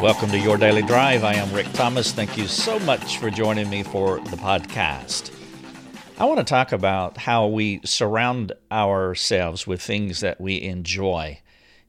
Welcome 0.00 0.30
to 0.30 0.38
Your 0.38 0.56
Daily 0.56 0.80
Drive. 0.80 1.24
I 1.24 1.34
am 1.34 1.52
Rick 1.52 1.70
Thomas. 1.74 2.10
Thank 2.10 2.38
you 2.38 2.46
so 2.46 2.78
much 2.80 3.18
for 3.18 3.28
joining 3.28 3.68
me 3.68 3.82
for 3.82 4.18
the 4.18 4.36
podcast. 4.38 5.30
I 6.18 6.24
want 6.24 6.38
to 6.38 6.44
talk 6.44 6.72
about 6.72 7.18
how 7.18 7.48
we 7.48 7.82
surround 7.84 8.52
ourselves 8.72 9.66
with 9.66 9.82
things 9.82 10.20
that 10.20 10.40
we 10.40 10.62
enjoy. 10.62 11.40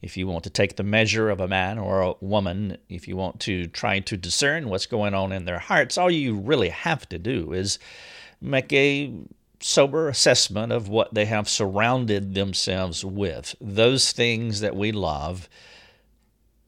If 0.01 0.17
you 0.17 0.27
want 0.27 0.43
to 0.43 0.49
take 0.49 0.75
the 0.75 0.83
measure 0.83 1.29
of 1.29 1.39
a 1.39 1.47
man 1.47 1.79
or 1.79 2.01
a 2.01 2.13
woman, 2.19 2.77
if 2.89 3.07
you 3.07 3.15
want 3.15 3.39
to 3.41 3.67
try 3.67 4.01
to 4.01 4.17
discern 4.17 4.67
what's 4.67 4.87
going 4.87 5.13
on 5.13 5.31
in 5.31 5.45
their 5.45 5.59
hearts, 5.59 5.97
all 5.97 6.11
you 6.11 6.35
really 6.35 6.69
have 6.69 7.07
to 7.09 7.17
do 7.17 7.53
is 7.53 7.79
make 8.41 8.73
a 8.73 9.13
sober 9.61 10.09
assessment 10.09 10.73
of 10.73 10.89
what 10.89 11.13
they 11.13 11.25
have 11.25 11.47
surrounded 11.47 12.35
themselves 12.35 13.05
with. 13.05 13.55
Those 13.61 14.11
things 14.11 14.59
that 14.59 14.75
we 14.75 14.91
love 14.91 15.47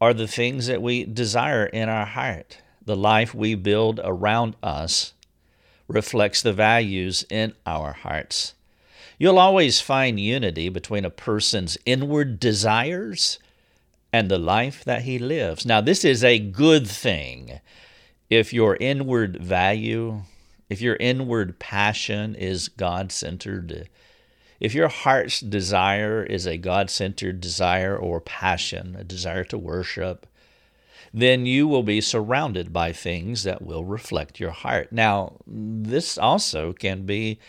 are 0.04 0.14
the 0.14 0.28
things 0.28 0.68
that 0.68 0.82
we 0.82 1.06
desire 1.06 1.66
in 1.66 1.88
our 1.88 2.06
heart. 2.06 2.58
The 2.84 2.98
life 2.98 3.34
we 3.34 3.56
build 3.56 4.02
around 4.04 4.58
us 4.62 5.14
reflects 5.88 6.42
the 6.42 6.52
values 6.52 7.24
in 7.30 7.54
our 7.66 7.94
hearts. 7.94 8.54
You'll 9.18 9.40
always 9.40 9.80
find 9.80 10.20
unity 10.20 10.68
between 10.68 11.06
a 11.06 11.10
person's 11.10 11.78
inward 11.86 12.38
desires 12.38 13.40
and 14.12 14.30
the 14.30 14.38
life 14.38 14.84
that 14.84 15.04
he 15.04 15.18
lives. 15.18 15.66
Now, 15.66 15.80
this 15.80 16.04
is 16.04 16.22
a 16.22 16.38
good 16.38 16.86
thing. 16.86 17.62
If 18.30 18.52
your 18.52 18.76
inward 18.82 19.42
value, 19.42 20.24
if 20.70 20.82
your 20.82 20.98
inward 20.98 21.60
passion 21.60 22.36
is 22.36 22.68
God 22.68 23.14
centered, 23.14 23.88
if 24.64 24.74
your 24.74 24.88
heart's 24.88 25.42
desire 25.42 26.24
is 26.24 26.46
a 26.46 26.58
God 26.58 26.90
centered 26.90 27.42
desire 27.42 27.98
or 27.98 28.22
passion, 28.22 28.96
a 28.98 29.04
desire 29.04 29.44
to 29.44 29.58
worship, 29.58 30.26
then 31.14 31.46
you 31.46 31.68
will 31.68 31.84
be 31.84 32.00
surrounded 32.00 32.72
by 32.72 32.94
things 32.94 33.44
that 33.44 33.62
will 33.62 33.84
reflect 33.84 34.40
your 34.40 34.52
heart. 34.52 34.90
Now, 34.90 35.34
this 35.46 36.18
also 36.18 36.72
can 36.72 37.06
be 37.06 37.40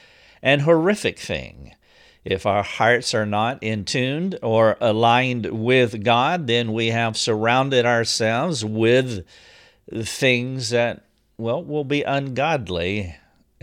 an 0.42 0.60
horrific 0.60 1.20
thing. 1.20 1.76
If 2.24 2.46
our 2.46 2.64
hearts 2.64 3.14
are 3.14 3.26
not 3.26 3.62
in 3.62 3.84
tuned 3.84 4.36
or 4.42 4.76
aligned 4.80 5.46
with 5.46 6.02
God, 6.02 6.48
then 6.48 6.72
we 6.72 6.88
have 6.88 7.16
surrounded 7.16 7.86
ourselves 7.86 8.64
with 8.64 9.24
things 10.02 10.70
that, 10.70 11.04
well, 11.38 11.62
will 11.62 11.84
be 11.84 12.02
ungodly 12.02 13.14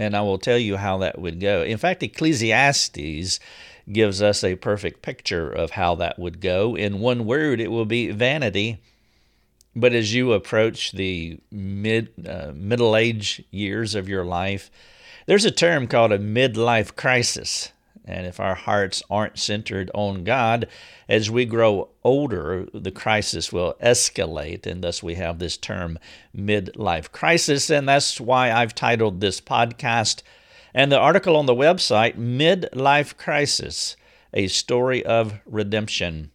and 0.01 0.15
I 0.15 0.21
will 0.21 0.39
tell 0.39 0.57
you 0.57 0.77
how 0.77 0.97
that 0.99 1.19
would 1.19 1.39
go. 1.39 1.61
In 1.63 1.77
fact, 1.77 2.01
Ecclesiastes 2.01 3.39
gives 3.91 4.21
us 4.21 4.43
a 4.43 4.55
perfect 4.55 5.01
picture 5.01 5.49
of 5.51 5.71
how 5.71 5.95
that 5.95 6.17
would 6.17 6.41
go. 6.41 6.75
In 6.75 6.99
one 6.99 7.25
word, 7.25 7.59
it 7.59 7.69
will 7.69 7.85
be 7.85 8.11
vanity. 8.11 8.79
But 9.75 9.93
as 9.93 10.13
you 10.13 10.33
approach 10.33 10.91
the 10.91 11.39
mid 11.51 12.09
uh, 12.27 12.51
middle 12.53 12.95
age 12.95 13.43
years 13.51 13.95
of 13.95 14.09
your 14.09 14.25
life, 14.25 14.69
there's 15.27 15.45
a 15.45 15.51
term 15.51 15.87
called 15.87 16.11
a 16.11 16.19
midlife 16.19 16.95
crisis. 16.95 17.71
And 18.05 18.25
if 18.25 18.39
our 18.39 18.55
hearts 18.55 19.03
aren't 19.09 19.37
centered 19.37 19.91
on 19.93 20.23
God, 20.23 20.67
as 21.07 21.29
we 21.29 21.45
grow 21.45 21.89
older, 22.03 22.67
the 22.73 22.91
crisis 22.91 23.53
will 23.53 23.75
escalate. 23.83 24.65
And 24.65 24.83
thus 24.83 25.03
we 25.03 25.15
have 25.15 25.39
this 25.39 25.57
term 25.57 25.99
midlife 26.35 27.11
crisis. 27.11 27.69
And 27.69 27.87
that's 27.87 28.19
why 28.19 28.51
I've 28.51 28.75
titled 28.75 29.21
this 29.21 29.39
podcast 29.39 30.23
and 30.73 30.91
the 30.91 30.99
article 30.99 31.35
on 31.35 31.45
the 31.45 31.55
website 31.55 32.17
Midlife 32.17 33.17
Crisis 33.17 33.95
A 34.33 34.47
Story 34.47 35.05
of 35.05 35.39
Redemption. 35.45 36.31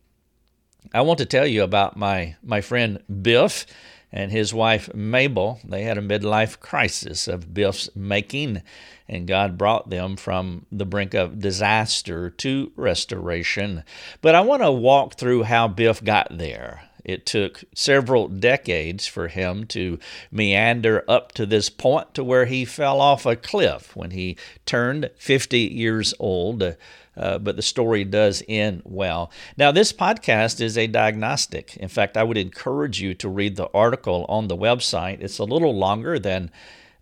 I 0.92 1.00
want 1.00 1.18
to 1.18 1.26
tell 1.26 1.46
you 1.46 1.62
about 1.62 1.96
my, 1.96 2.36
my 2.42 2.60
friend 2.60 3.02
Biff 3.22 3.66
and 4.12 4.30
his 4.30 4.54
wife 4.54 4.92
Mabel. 4.94 5.60
They 5.64 5.82
had 5.82 5.98
a 5.98 6.02
midlife 6.02 6.60
crisis 6.60 7.28
of 7.28 7.52
Biff's 7.52 7.88
making, 7.94 8.62
and 9.08 9.26
God 9.26 9.58
brought 9.58 9.90
them 9.90 10.16
from 10.16 10.66
the 10.72 10.86
brink 10.86 11.14
of 11.14 11.40
disaster 11.40 12.30
to 12.30 12.72
restoration. 12.76 13.84
But 14.20 14.34
I 14.34 14.40
want 14.40 14.62
to 14.62 14.72
walk 14.72 15.14
through 15.14 15.44
how 15.44 15.68
Biff 15.68 16.02
got 16.02 16.38
there. 16.38 16.82
It 17.04 17.24
took 17.24 17.62
several 17.72 18.26
decades 18.26 19.06
for 19.06 19.28
him 19.28 19.64
to 19.66 20.00
meander 20.32 21.04
up 21.08 21.30
to 21.32 21.46
this 21.46 21.70
point 21.70 22.14
to 22.14 22.24
where 22.24 22.46
he 22.46 22.64
fell 22.64 23.00
off 23.00 23.24
a 23.24 23.36
cliff 23.36 23.94
when 23.94 24.10
he 24.10 24.36
turned 24.64 25.10
50 25.16 25.60
years 25.60 26.14
old 26.18 26.76
uh, 27.16 27.38
but 27.38 27.56
the 27.56 27.62
story 27.62 28.04
does 28.04 28.42
end 28.48 28.82
well. 28.84 29.30
Now, 29.56 29.72
this 29.72 29.92
podcast 29.92 30.60
is 30.60 30.76
a 30.76 30.86
diagnostic. 30.86 31.76
In 31.76 31.88
fact, 31.88 32.16
I 32.16 32.22
would 32.22 32.38
encourage 32.38 33.00
you 33.00 33.14
to 33.14 33.28
read 33.28 33.56
the 33.56 33.70
article 33.72 34.26
on 34.28 34.48
the 34.48 34.56
website. 34.56 35.20
It's 35.20 35.38
a 35.38 35.44
little 35.44 35.76
longer 35.76 36.18
than 36.18 36.50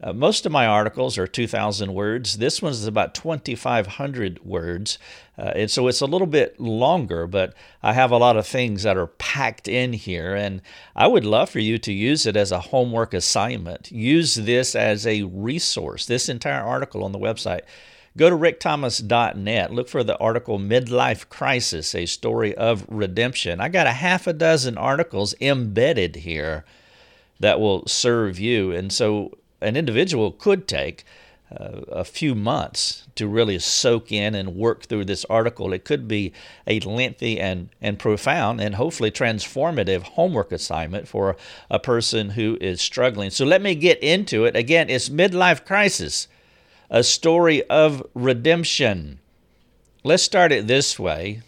uh, 0.05 0.13
most 0.13 0.45
of 0.45 0.53
my 0.53 0.67
articles 0.67 1.17
are 1.17 1.27
2,000 1.27 1.95
words. 1.95 2.37
This 2.37 2.61
one 2.61 2.73
is 2.73 2.87
about 2.87 3.15
2,500 3.15 4.45
words. 4.45 4.99
Uh, 5.39 5.53
and 5.55 5.71
so 5.71 5.89
it's 5.89 6.03
a 6.03 6.07
little 6.07 6.27
bit 6.27 6.61
longer, 6.61 7.27
but 7.27 7.55
I 7.83 7.95
have 7.95 8.11
a 8.11 8.19
lot 8.19 8.37
of 8.37 8.47
things 8.47 8.83
that 8.83 8.99
are 8.99 9.07
packed 9.07 9.67
in 9.67 9.95
here. 9.95 10.35
And 10.35 10.61
I 10.95 11.07
would 11.07 11.25
love 11.25 11.49
for 11.49 11.59
you 11.59 11.79
to 11.79 11.93
use 11.93 12.27
it 12.27 12.37
as 12.37 12.53
a 12.53 12.61
homework 12.61 13.15
assignment. 13.15 13.91
Use 13.91 14.35
this 14.35 14.75
as 14.75 15.07
a 15.07 15.23
resource, 15.23 16.05
this 16.05 16.29
entire 16.29 16.63
article 16.63 17.03
on 17.03 17.13
the 17.13 17.19
website. 17.19 17.63
Go 18.17 18.31
to 18.31 18.37
rickthomas.net. 18.37 19.73
Look 19.73 19.89
for 19.89 20.05
the 20.05 20.17
article 20.19 20.61
Midlife 20.61 21.29
Crisis, 21.29 21.97
a 21.97 22.07
story 22.07 22.55
of 22.55 22.87
redemption. 22.89 23.61
I 23.61 23.69
got 23.69 23.89
a 23.89 23.93
half 23.93 24.29
a 24.29 24.33
dozen 24.33 24.79
articles 24.79 25.35
embedded 25.41 26.17
here 26.17 26.65
that 27.41 27.59
will 27.59 27.85
serve 27.89 28.39
you. 28.39 28.71
And 28.71 28.93
so 28.93 29.37
an 29.61 29.77
individual 29.77 30.31
could 30.31 30.69
take 30.69 31.05
uh, 31.51 31.81
a 31.89 32.05
few 32.05 32.37
months 32.37 33.09
to 33.17 33.27
really 33.27 33.59
soak 33.59 34.13
in 34.13 34.37
and 34.37 34.55
work 34.55 34.85
through 34.85 35.07
this 35.07 35.25
article. 35.25 35.73
It 35.73 35.85
could 35.85 36.07
be 36.07 36.33
a 36.69 36.79
lengthy 36.81 37.41
and, 37.41 37.69
and 37.81 37.99
profound 37.99 38.61
and 38.61 38.77
hopefully 38.77 39.11
transformative 39.11 40.03
homework 40.03 40.53
assignment 40.53 41.09
for 41.09 41.37
a 41.69 41.81
person 41.81 42.31
who 42.31 42.59
is 42.61 42.81
struggling. 42.81 43.31
So 43.31 43.45
let 43.45 43.61
me 43.61 43.75
get 43.75 44.01
into 44.05 44.45
it. 44.45 44.55
Again, 44.55 44.89
it's 44.89 45.09
midlife 45.09 45.65
crisis 45.65 46.29
a 46.95 47.03
story 47.03 47.61
of 47.65 48.07
redemption. 48.15 49.19
Let's 50.05 50.23
start 50.23 50.53
it 50.53 50.69
this 50.69 50.97
way. 50.97 51.43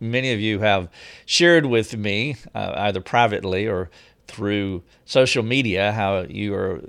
Many 0.00 0.32
of 0.32 0.40
you 0.40 0.58
have 0.58 0.90
shared 1.24 1.66
with 1.66 1.96
me, 1.96 2.34
uh, 2.52 2.72
either 2.74 3.00
privately 3.00 3.68
or 3.68 3.90
through 4.26 4.82
social 5.04 5.44
media, 5.44 5.92
how 5.92 6.22
you 6.22 6.52
are. 6.52 6.80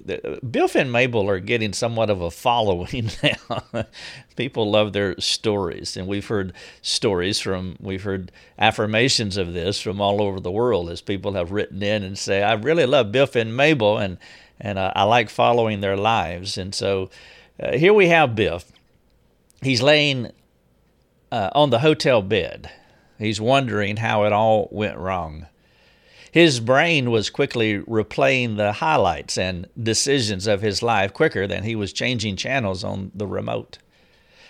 Biff 0.50 0.76
and 0.76 0.92
Mabel 0.92 1.30
are 1.30 1.40
getting 1.40 1.72
somewhat 1.72 2.10
of 2.10 2.20
a 2.20 2.32
following 2.32 3.12
now. 3.24 3.86
People 4.36 4.72
love 4.72 4.94
their 4.94 5.16
stories, 5.20 5.96
and 5.96 6.08
we've 6.08 6.28
heard 6.28 6.54
stories 6.82 7.40
from, 7.40 7.76
we've 7.80 8.04
heard 8.04 8.32
affirmations 8.58 9.38
of 9.38 9.54
this 9.54 9.80
from 9.80 10.02
all 10.02 10.20
over 10.20 10.40
the 10.40 10.50
world 10.50 10.90
as 10.90 11.02
people 11.02 11.34
have 11.34 11.52
written 11.52 11.84
in 11.84 12.02
and 12.02 12.18
say, 12.18 12.42
"I 12.42 12.54
really 12.54 12.88
love 12.88 13.12
Biff 13.12 13.36
and 13.36 13.56
Mabel, 13.56 14.00
and 14.00 14.18
and 14.60 14.80
uh, 14.80 14.94
I 14.96 15.04
like 15.04 15.30
following 15.30 15.82
their 15.82 15.96
lives." 15.96 16.58
And 16.58 16.74
so 16.74 17.12
uh, 17.60 17.78
here 17.78 17.94
we 17.94 18.08
have 18.08 18.36
Biff. 18.36 18.72
He's 19.62 19.82
laying 19.82 20.32
uh, 21.32 21.50
on 21.54 21.70
the 21.70 21.80
hotel 21.80 22.22
bed. 22.22 22.70
He's 23.18 23.42
wondering 23.42 23.98
how 23.98 24.26
it 24.26 24.34
all 24.34 24.68
went 24.72 24.98
wrong. 24.98 25.48
His 26.32 26.60
brain 26.60 27.10
was 27.10 27.30
quickly 27.30 27.80
replaying 27.80 28.58
the 28.58 28.74
highlights 28.74 29.38
and 29.38 29.68
decisions 29.82 30.46
of 30.46 30.62
his 30.62 30.84
life 30.84 31.14
quicker 31.14 31.48
than 31.48 31.64
he 31.64 31.76
was 31.76 31.94
changing 31.94 32.36
channels 32.36 32.84
on 32.84 33.12
the 33.16 33.26
remote. 33.26 33.80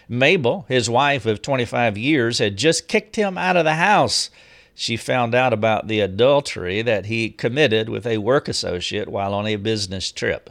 Mabel, 0.09 0.65
his 0.67 0.89
wife 0.89 1.25
of 1.25 1.41
25 1.41 1.97
years, 1.97 2.39
had 2.39 2.57
just 2.57 2.87
kicked 2.87 3.15
him 3.15 3.37
out 3.37 3.57
of 3.57 3.65
the 3.65 3.75
house. 3.75 4.29
She 4.73 4.97
found 4.97 5.33
out 5.33 5.53
about 5.53 5.87
the 5.87 5.99
adultery 5.99 6.81
that 6.81 7.05
he 7.05 7.29
committed 7.29 7.89
with 7.89 8.05
a 8.05 8.17
work 8.19 8.47
associate 8.47 9.07
while 9.07 9.33
on 9.33 9.47
a 9.47 9.55
business 9.55 10.11
trip. 10.11 10.49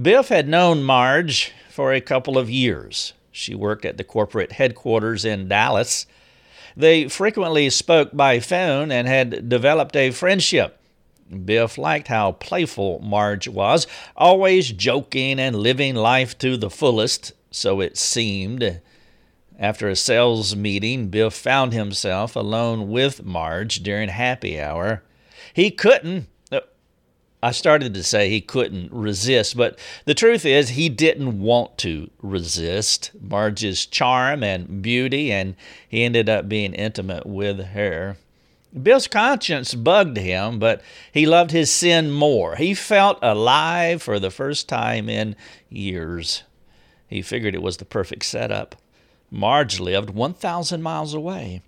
Biff 0.00 0.28
had 0.28 0.48
known 0.48 0.82
Marge 0.82 1.52
for 1.68 1.92
a 1.92 2.00
couple 2.00 2.38
of 2.38 2.48
years. 2.48 3.12
She 3.30 3.54
worked 3.54 3.84
at 3.84 3.98
the 3.98 4.04
corporate 4.04 4.52
headquarters 4.52 5.24
in 5.24 5.48
Dallas. 5.48 6.06
They 6.74 7.08
frequently 7.08 7.68
spoke 7.68 8.10
by 8.14 8.40
phone 8.40 8.90
and 8.90 9.06
had 9.06 9.50
developed 9.50 9.94
a 9.94 10.10
friendship. 10.10 10.78
Biff 11.44 11.76
liked 11.76 12.08
how 12.08 12.32
playful 12.32 13.00
Marge 13.00 13.48
was, 13.48 13.86
always 14.16 14.72
joking 14.72 15.38
and 15.38 15.56
living 15.56 15.94
life 15.94 16.36
to 16.38 16.56
the 16.56 16.70
fullest, 16.70 17.32
so 17.50 17.80
it 17.80 17.98
seemed. 17.98 18.80
After 19.58 19.88
a 19.88 19.96
sales 19.96 20.56
meeting, 20.56 21.08
Biff 21.08 21.34
found 21.34 21.72
himself 21.74 22.34
alone 22.34 22.88
with 22.88 23.24
Marge 23.24 23.82
during 23.82 24.08
happy 24.08 24.60
hour. 24.60 25.02
He 25.52 25.70
couldn't 25.70 26.28
I 27.44 27.50
started 27.50 27.92
to 27.94 28.04
say 28.04 28.28
he 28.30 28.40
couldn't 28.40 28.92
resist, 28.92 29.56
but 29.56 29.76
the 30.04 30.14
truth 30.14 30.44
is 30.44 30.70
he 30.70 30.88
didn't 30.88 31.40
want 31.40 31.76
to 31.78 32.08
resist 32.20 33.10
Marge's 33.20 33.84
charm 33.84 34.44
and 34.44 34.80
beauty, 34.80 35.32
and 35.32 35.56
he 35.88 36.04
ended 36.04 36.28
up 36.28 36.48
being 36.48 36.72
intimate 36.72 37.26
with 37.26 37.58
her. 37.66 38.16
Bill's 38.80 39.08
conscience 39.08 39.74
bugged 39.74 40.18
him, 40.18 40.60
but 40.60 40.82
he 41.12 41.26
loved 41.26 41.50
his 41.50 41.70
sin 41.70 42.12
more. 42.12 42.54
He 42.54 42.74
felt 42.74 43.18
alive 43.20 44.00
for 44.02 44.20
the 44.20 44.30
first 44.30 44.68
time 44.68 45.08
in 45.08 45.34
years. 45.68 46.44
He 47.08 47.22
figured 47.22 47.56
it 47.56 47.62
was 47.62 47.78
the 47.78 47.84
perfect 47.84 48.24
setup. 48.24 48.76
Marge 49.32 49.80
lived 49.80 50.10
1,000 50.10 50.80
miles 50.80 51.12
away. 51.12 51.60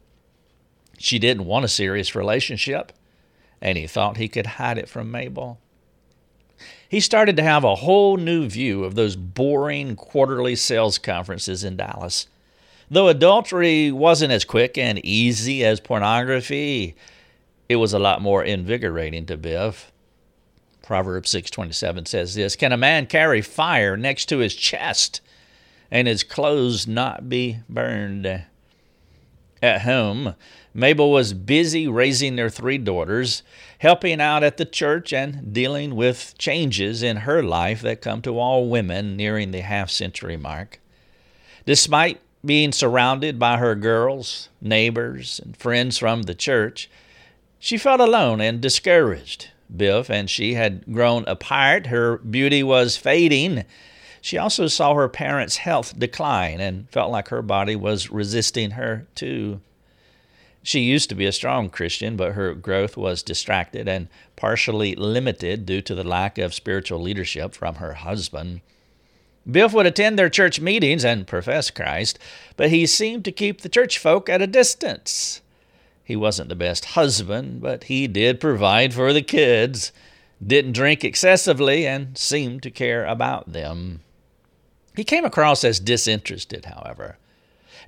She 0.99 1.19
didn't 1.19 1.47
want 1.47 1.65
a 1.65 1.69
serious 1.69 2.15
relationship, 2.15 2.93
and 3.61 3.77
he 3.77 3.89
thought 3.89 4.19
he 4.19 4.29
could 4.29 4.47
hide 4.47 4.79
it 4.79 4.89
from 4.89 5.11
Mabel. 5.11 5.59
He 6.95 7.01
started 7.01 7.37
to 7.39 7.43
have 7.43 7.65
a 7.65 7.75
whole 7.75 8.17
new 8.17 8.49
view 8.49 8.85
of 8.85 8.95
those 8.95 9.17
boring 9.17 9.97
quarterly 9.97 10.55
sales 10.55 10.97
conferences 10.97 11.65
in 11.65 11.77
Dallas. 11.77 12.29
Though 12.89 13.09
adultery 13.09 13.91
wasn't 13.91 14.31
as 14.31 14.45
quick 14.45 14.79
and 14.79 15.05
easy 15.05 15.65
as 15.65 15.81
pornography, 15.81 16.95
it 17.69 17.77
was 17.77 17.93
a 17.93 17.99
lot 17.99 18.23
more 18.23 18.45
invigorating 18.45 19.27
to 19.27 19.37
Biff. 19.37 19.91
Proverbs 20.85 21.31
6:27 21.31 22.07
says 22.07 22.37
this, 22.37 22.55
"Can 22.55 22.71
a 22.71 22.77
man 22.77 23.07
carry 23.07 23.43
fire 23.43 23.97
next 23.97 24.27
to 24.27 24.39
his 24.39 24.55
chest 24.55 25.21
and 25.91 26.07
his 26.07 26.23
clothes 26.23 26.87
not 26.87 27.29
be 27.29 27.59
burned?" 27.69 28.45
At 29.61 29.83
home, 29.83 30.37
Mabel 30.73 31.11
was 31.11 31.33
busy 31.33 31.89
raising 31.89 32.37
their 32.37 32.51
three 32.51 32.79
daughters, 32.79 33.43
helping 33.85 34.19
out 34.19 34.43
at 34.43 34.57
the 34.57 34.65
church, 34.65 35.13
and 35.13 35.53
dealing 35.53 35.95
with 35.95 36.35
changes 36.39 37.03
in 37.03 37.19
her 37.19 37.43
life 37.43 37.83
that 37.83 38.01
come 38.01 38.23
to 38.23 38.39
all 38.39 38.67
women 38.67 39.15
nearing 39.15 39.51
the 39.51 39.61
half 39.61 39.91
century 39.91 40.39
mark. 40.39 40.81
Despite 41.67 42.19
being 42.43 42.73
surrounded 42.73 43.39
by 43.39 43.59
her 43.59 43.75
girls, 43.75 44.49
neighbors, 44.59 45.39
and 45.39 45.55
friends 45.55 45.99
from 45.99 46.23
the 46.23 46.35
church, 46.35 46.89
she 47.59 47.77
felt 47.77 48.01
alone 48.01 48.41
and 48.41 48.59
discouraged. 48.59 49.51
Biff 49.77 50.09
and 50.09 50.31
she 50.31 50.55
had 50.55 50.91
grown 50.91 51.23
apart. 51.27 51.89
Her 51.89 52.17
beauty 52.17 52.63
was 52.63 52.97
fading. 52.97 53.67
She 54.23 54.39
also 54.39 54.67
saw 54.67 54.95
her 54.95 55.11
parents' 55.11 55.59
health 55.59 55.99
decline 55.99 56.59
and 56.59 56.89
felt 56.89 57.13
like 57.13 57.29
her 57.29 57.43
body 57.43 57.77
was 57.77 58.09
resisting 58.11 58.71
her 58.71 59.07
too. 59.15 59.61
She 60.67 60.81
used 60.81 61.11
to 61.11 61.15
be 61.15 61.27
a 61.27 61.33
strong 61.33 61.69
Christian, 61.69 62.17
but 62.17 62.33
her 62.33 62.55
growth 62.55 62.97
was 62.97 63.23
distracted 63.23 63.87
and 63.87 64.09
partially 64.35 64.95
limited 64.95 65.67
due 65.67 65.83
to 65.83 65.95
the 65.95 66.03
lack 66.03 66.39
of 66.39 66.55
spiritual 66.55 67.01
leadership 67.01 67.55
from 67.55 67.75
her 67.77 67.93
husband. 67.93 68.63
Biff 69.49 69.75
would 69.75 69.85
attend 69.85 70.19
their 70.19 70.31
church 70.31 70.61
meetings 70.61 71.05
and 71.05 71.27
profess 71.27 71.71
Christ, 71.71 72.19
but 72.57 72.71
he 72.71 72.87
seemed 72.87 73.27
to 73.27 73.31
keep 73.31 73.61
the 73.61 73.69
church 73.69 73.99
folk 73.99 74.31
at 74.31 74.41
a 74.41 74.47
distance. 74.47 75.43
He 76.03 76.17
wasn't 76.17 76.49
the 76.49 76.55
best 76.55 76.87
husband, 76.87 77.61
but 77.61 77.85
he 77.85 78.07
did 78.07 78.41
provide 78.41 78.95
for 78.95 79.13
the 79.13 79.21
kids, 79.21 79.93
didn't 80.45 80.73
drink 80.73 81.05
excessively, 81.05 81.87
and 81.87 82.17
seemed 82.17 82.63
to 82.63 82.71
care 82.71 83.05
about 83.05 83.53
them. 83.53 84.01
He 84.97 85.05
came 85.05 85.27
across 85.27 85.63
as 85.63 85.79
disinterested, 85.79 86.65
however. 86.65 87.19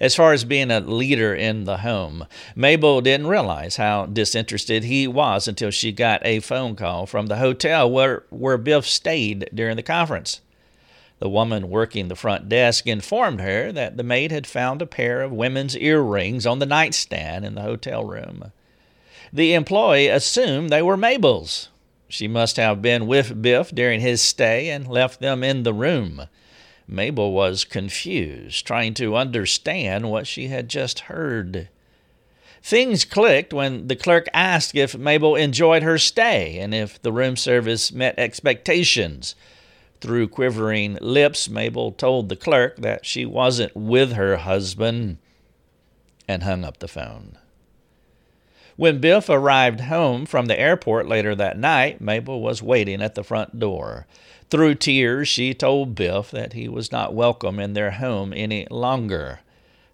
As 0.00 0.14
far 0.14 0.32
as 0.32 0.44
being 0.44 0.70
a 0.70 0.80
leader 0.80 1.34
in 1.34 1.64
the 1.64 1.78
home, 1.78 2.26
Mabel 2.54 3.00
didn't 3.00 3.28
realize 3.28 3.76
how 3.76 4.06
disinterested 4.06 4.84
he 4.84 5.06
was 5.06 5.48
until 5.48 5.70
she 5.70 5.92
got 5.92 6.24
a 6.24 6.40
phone 6.40 6.76
call 6.76 7.06
from 7.06 7.26
the 7.26 7.36
hotel 7.36 7.90
where, 7.90 8.24
where 8.30 8.58
Biff 8.58 8.86
stayed 8.86 9.48
during 9.54 9.76
the 9.76 9.82
conference. 9.82 10.40
The 11.18 11.28
woman 11.30 11.70
working 11.70 12.08
the 12.08 12.16
front 12.16 12.48
desk 12.48 12.86
informed 12.86 13.40
her 13.40 13.72
that 13.72 13.96
the 13.96 14.02
maid 14.02 14.32
had 14.32 14.46
found 14.46 14.82
a 14.82 14.86
pair 14.86 15.22
of 15.22 15.32
women's 15.32 15.76
earrings 15.76 16.46
on 16.46 16.58
the 16.58 16.66
nightstand 16.66 17.44
in 17.46 17.54
the 17.54 17.62
hotel 17.62 18.04
room. 18.04 18.52
The 19.32 19.54
employee 19.54 20.08
assumed 20.08 20.68
they 20.68 20.82
were 20.82 20.96
Mabel's. 20.96 21.68
She 22.08 22.28
must 22.28 22.58
have 22.58 22.82
been 22.82 23.06
with 23.06 23.40
Biff 23.40 23.74
during 23.74 24.00
his 24.00 24.20
stay 24.20 24.68
and 24.68 24.86
left 24.86 25.20
them 25.20 25.42
in 25.42 25.62
the 25.62 25.74
room. 25.74 26.26
Mabel 26.88 27.32
was 27.32 27.64
confused, 27.64 28.66
trying 28.66 28.94
to 28.94 29.16
understand 29.16 30.10
what 30.10 30.26
she 30.26 30.48
had 30.48 30.68
just 30.68 31.00
heard. 31.00 31.68
Things 32.62 33.04
clicked 33.04 33.52
when 33.52 33.88
the 33.88 33.96
clerk 33.96 34.26
asked 34.32 34.74
if 34.74 34.96
Mabel 34.96 35.36
enjoyed 35.36 35.82
her 35.82 35.98
stay 35.98 36.58
and 36.58 36.74
if 36.74 37.00
the 37.00 37.12
room 37.12 37.36
service 37.36 37.92
met 37.92 38.18
expectations. 38.18 39.34
Through 40.00 40.28
quivering 40.28 40.98
lips, 41.00 41.48
Mabel 41.48 41.92
told 41.92 42.28
the 42.28 42.36
clerk 42.36 42.76
that 42.76 43.06
she 43.06 43.24
wasn't 43.24 43.74
with 43.74 44.12
her 44.12 44.36
husband 44.36 45.18
and 46.28 46.42
hung 46.42 46.64
up 46.64 46.78
the 46.78 46.88
phone. 46.88 47.38
When 48.76 49.00
Biff 49.00 49.30
arrived 49.30 49.80
home 49.80 50.26
from 50.26 50.46
the 50.46 50.58
airport 50.58 51.08
later 51.08 51.34
that 51.34 51.58
night, 51.58 52.00
Mabel 52.00 52.42
was 52.42 52.62
waiting 52.62 53.00
at 53.00 53.14
the 53.14 53.24
front 53.24 53.58
door. 53.58 54.06
Through 54.48 54.76
tears, 54.76 55.26
she 55.26 55.54
told 55.54 55.94
Biff 55.94 56.30
that 56.30 56.52
he 56.52 56.68
was 56.68 56.92
not 56.92 57.14
welcome 57.14 57.58
in 57.58 57.74
their 57.74 57.92
home 57.92 58.32
any 58.34 58.66
longer. 58.70 59.40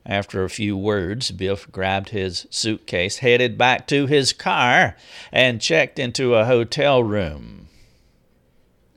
After 0.05 0.45
a 0.45 0.51
few 0.51 0.77
words, 0.77 1.31
Biff 1.31 1.71
grabbed 1.71 2.11
his 2.11 2.47
suitcase, 2.51 3.19
headed 3.19 3.57
back 3.57 3.87
to 3.87 4.07
his 4.07 4.33
car, 4.33 4.97
and 5.31 5.61
checked 5.61 5.99
into 5.99 6.35
a 6.35 6.45
hotel 6.45 7.03
room 7.03 7.69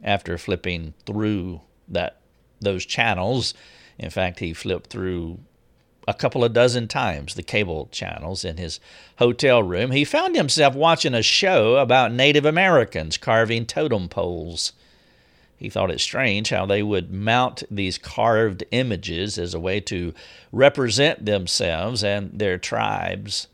after 0.03 0.37
flipping 0.37 0.93
through 1.05 1.61
that 1.87 2.19
those 2.59 2.85
channels. 2.85 3.53
In 3.97 4.09
fact, 4.09 4.39
he 4.39 4.53
flipped 4.53 4.89
through 4.89 5.39
a 6.07 6.13
couple 6.13 6.43
of 6.43 6.53
dozen 6.53 6.87
times 6.87 7.35
the 7.35 7.43
cable 7.43 7.87
channels 7.91 8.43
in 8.43 8.57
his 8.57 8.79
hotel 9.17 9.63
room. 9.63 9.91
He 9.91 10.03
found 10.03 10.35
himself 10.35 10.75
watching 10.75 11.13
a 11.13 11.21
show 11.21 11.77
about 11.77 12.11
Native 12.11 12.45
Americans 12.45 13.17
carving 13.17 13.65
totem 13.65 14.09
poles. 14.09 14.73
He 15.65 15.69
thought 15.71 15.89
it 15.89 15.99
strange 15.99 16.51
how 16.51 16.67
they 16.67 16.83
would 16.83 17.11
mount 17.11 17.63
these 17.71 17.97
carved 17.97 18.63
images 18.69 19.39
as 19.39 19.55
a 19.55 19.59
way 19.59 19.79
to 19.79 20.13
represent 20.51 21.25
themselves 21.25 22.03
and 22.03 22.37
their 22.37 22.59
tribes. 22.59 23.47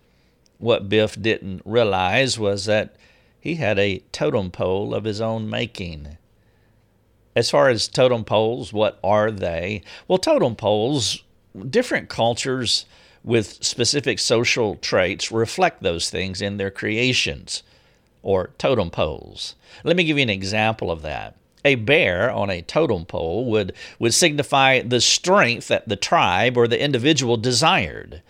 What 0.58 0.90
Biff 0.90 1.16
didn't 1.22 1.62
realize 1.64 2.38
was 2.38 2.66
that 2.66 2.98
he 3.40 3.56
had 3.56 3.80
a 3.80 4.00
totem 4.12 4.52
pole 4.52 4.94
of 4.94 5.06
his 5.06 5.22
own 5.22 5.50
making. 5.50 6.18
As 7.34 7.50
far 7.50 7.70
as 7.70 7.88
totem 7.88 8.26
poles, 8.26 8.74
what 8.74 9.00
are 9.02 9.32
they? 9.32 9.82
Well, 10.10 10.18
totem 10.18 10.58
poles, 10.58 11.24
different 11.70 12.10
cultures 12.10 12.86
with 13.24 13.64
specific 13.64 14.20
social 14.20 14.76
traits 14.76 15.32
reflect 15.32 15.82
those 15.82 16.10
things 16.10 16.42
in 16.42 16.58
their 16.58 16.72
creations 16.72 17.64
or 18.22 18.50
totem 18.58 18.90
poles. 18.90 19.56
Let 19.86 19.96
me 19.96 20.04
give 20.04 20.18
you 20.18 20.24
an 20.24 20.30
example 20.30 20.92
of 20.92 21.04
that. 21.04 21.38
A 21.64 21.76
bear 21.76 22.32
on 22.32 22.50
a 22.50 22.62
totem 22.62 23.06
pole 23.06 23.46
would, 23.46 23.74
would 24.00 24.14
signify 24.14 24.82
the 24.82 25.02
strength 25.02 25.68
that 25.68 25.88
the 25.88 25.96
tribe 25.96 26.58
or 26.58 26.68
the 26.68 26.82
individual 26.82 27.38
desired. 27.38 28.22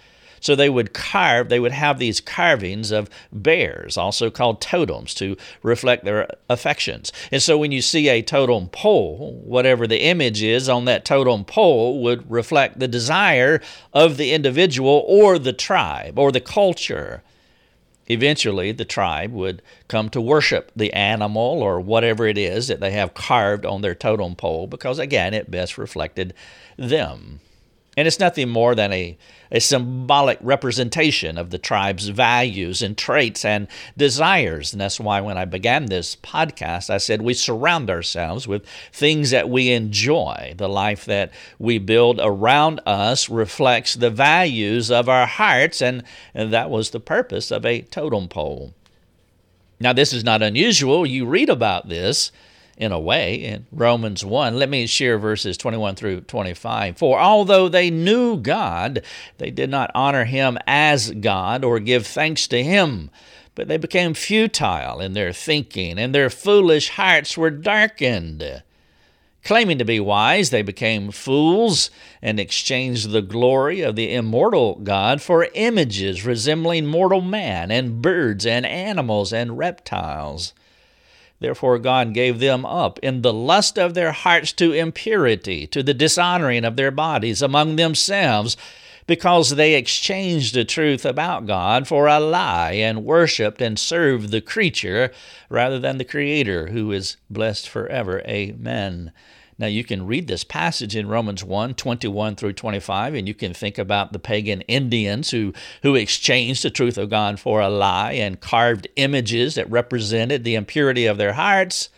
So 0.41 0.55
they 0.55 0.69
would 0.69 0.93
carve, 0.93 1.49
they 1.49 1.59
would 1.59 1.71
have 1.71 1.99
these 1.99 2.19
carvings 2.19 2.91
of 2.91 3.09
bears, 3.31 3.95
also 3.95 4.31
called 4.31 4.59
totems, 4.59 5.13
to 5.15 5.37
reflect 5.61 6.03
their 6.03 6.27
affections. 6.49 7.13
And 7.31 7.41
so 7.41 7.59
when 7.59 7.71
you 7.71 7.81
see 7.81 8.09
a 8.09 8.23
totem 8.23 8.67
pole, 8.67 9.39
whatever 9.45 9.85
the 9.85 10.03
image 10.03 10.41
is 10.41 10.67
on 10.67 10.85
that 10.85 11.05
totem 11.05 11.45
pole 11.45 12.01
would 12.01 12.29
reflect 12.29 12.79
the 12.79 12.87
desire 12.87 13.61
of 13.93 14.17
the 14.17 14.33
individual 14.33 15.05
or 15.07 15.37
the 15.37 15.53
tribe 15.53 16.17
or 16.17 16.31
the 16.31 16.41
culture. 16.41 17.21
Eventually, 18.11 18.73
the 18.73 18.83
tribe 18.83 19.31
would 19.31 19.61
come 19.87 20.09
to 20.09 20.19
worship 20.19 20.69
the 20.75 20.91
animal 20.91 21.63
or 21.63 21.79
whatever 21.79 22.27
it 22.27 22.37
is 22.37 22.67
that 22.67 22.81
they 22.81 22.91
have 22.91 23.13
carved 23.13 23.65
on 23.65 23.79
their 23.79 23.95
totem 23.95 24.35
pole 24.35 24.67
because, 24.67 24.99
again, 24.99 25.33
it 25.33 25.49
best 25.49 25.77
reflected 25.77 26.33
them. 26.75 27.39
And 27.97 28.07
it's 28.07 28.19
nothing 28.19 28.47
more 28.47 28.73
than 28.73 28.93
a, 28.93 29.17
a 29.51 29.59
symbolic 29.59 30.37
representation 30.41 31.37
of 31.37 31.49
the 31.49 31.57
tribe's 31.57 32.07
values 32.07 32.81
and 32.81 32.97
traits 32.97 33.43
and 33.43 33.67
desires. 33.97 34.71
And 34.71 34.79
that's 34.79 34.99
why 34.99 35.19
when 35.19 35.37
I 35.37 35.43
began 35.43 35.87
this 35.87 36.15
podcast, 36.15 36.89
I 36.89 36.97
said 36.97 37.21
we 37.21 37.33
surround 37.33 37.89
ourselves 37.89 38.47
with 38.47 38.65
things 38.93 39.31
that 39.31 39.49
we 39.49 39.71
enjoy. 39.71 40.53
The 40.57 40.69
life 40.69 41.03
that 41.03 41.33
we 41.59 41.79
build 41.79 42.21
around 42.23 42.79
us 42.85 43.27
reflects 43.27 43.95
the 43.95 44.09
values 44.09 44.89
of 44.89 45.09
our 45.09 45.25
hearts, 45.25 45.81
and, 45.81 46.03
and 46.33 46.53
that 46.53 46.69
was 46.69 46.91
the 46.91 47.01
purpose 47.01 47.51
of 47.51 47.65
a 47.65 47.81
totem 47.81 48.29
pole. 48.29 48.73
Now, 49.81 49.91
this 49.91 50.13
is 50.13 50.23
not 50.23 50.41
unusual. 50.41 51.05
You 51.05 51.25
read 51.25 51.49
about 51.49 51.89
this 51.89 52.31
in 52.77 52.91
a 52.91 52.99
way 52.99 53.35
in 53.35 53.65
Romans 53.71 54.25
1. 54.25 54.57
Let 54.57 54.69
me 54.69 54.87
share 54.87 55.17
verses 55.17 55.57
21 55.57 55.95
through 55.95 56.21
25. 56.21 56.97
For 56.97 57.19
although 57.19 57.69
they 57.69 57.89
knew 57.89 58.37
God, 58.37 59.03
they 59.37 59.51
did 59.51 59.69
not 59.69 59.91
honor 59.93 60.25
him 60.25 60.57
as 60.65 61.11
God 61.11 61.63
or 61.63 61.79
give 61.79 62.07
thanks 62.07 62.47
to 62.47 62.63
him, 62.63 63.09
but 63.55 63.67
they 63.67 63.77
became 63.77 64.13
futile 64.13 64.99
in 64.99 65.13
their 65.13 65.33
thinking, 65.33 65.99
and 65.99 66.15
their 66.15 66.29
foolish 66.29 66.89
hearts 66.89 67.37
were 67.37 67.51
darkened. 67.51 68.63
Claiming 69.43 69.79
to 69.79 69.85
be 69.85 69.99
wise, 69.99 70.51
they 70.51 70.61
became 70.61 71.11
fools 71.11 71.89
and 72.21 72.39
exchanged 72.39 73.09
the 73.09 73.23
glory 73.23 73.81
of 73.81 73.95
the 73.95 74.13
immortal 74.13 74.75
God 74.75 75.19
for 75.19 75.49
images 75.55 76.25
resembling 76.25 76.85
mortal 76.85 77.21
man 77.21 77.71
and 77.71 78.03
birds 78.03 78.45
and 78.45 78.67
animals 78.67 79.33
and 79.33 79.57
reptiles. 79.57 80.53
Therefore, 81.41 81.79
God 81.79 82.13
gave 82.13 82.39
them 82.39 82.67
up 82.67 82.99
in 82.99 83.23
the 83.23 83.33
lust 83.33 83.79
of 83.79 83.95
their 83.95 84.11
hearts 84.11 84.53
to 84.53 84.73
impurity, 84.73 85.65
to 85.67 85.81
the 85.81 85.93
dishonoring 85.93 86.63
of 86.63 86.75
their 86.75 86.91
bodies 86.91 87.41
among 87.41 87.75
themselves, 87.75 88.55
because 89.07 89.49
they 89.49 89.73
exchanged 89.73 90.53
the 90.53 90.63
truth 90.63 91.03
about 91.03 91.47
God 91.47 91.87
for 91.87 92.07
a 92.07 92.19
lie 92.19 92.73
and 92.73 93.03
worshiped 93.03 93.59
and 93.59 93.79
served 93.79 94.29
the 94.29 94.39
creature 94.39 95.11
rather 95.49 95.79
than 95.79 95.97
the 95.97 96.05
Creator, 96.05 96.67
who 96.67 96.91
is 96.91 97.17
blessed 97.27 97.67
forever. 97.67 98.21
Amen. 98.27 99.11
Now, 99.61 99.67
you 99.67 99.83
can 99.83 100.07
read 100.07 100.25
this 100.25 100.43
passage 100.43 100.95
in 100.95 101.07
Romans 101.07 101.43
1 101.43 101.75
21 101.75 102.35
through 102.35 102.53
25, 102.53 103.13
and 103.13 103.27
you 103.27 103.35
can 103.35 103.53
think 103.53 103.77
about 103.77 104.11
the 104.11 104.17
pagan 104.17 104.61
Indians 104.61 105.29
who, 105.29 105.53
who 105.83 105.93
exchanged 105.93 106.63
the 106.63 106.71
truth 106.71 106.97
of 106.97 107.11
God 107.11 107.39
for 107.39 107.61
a 107.61 107.69
lie 107.69 108.13
and 108.13 108.41
carved 108.41 108.87
images 108.95 109.53
that 109.53 109.69
represented 109.69 110.43
the 110.43 110.55
impurity 110.55 111.05
of 111.05 111.19
their 111.19 111.33
hearts. 111.33 111.89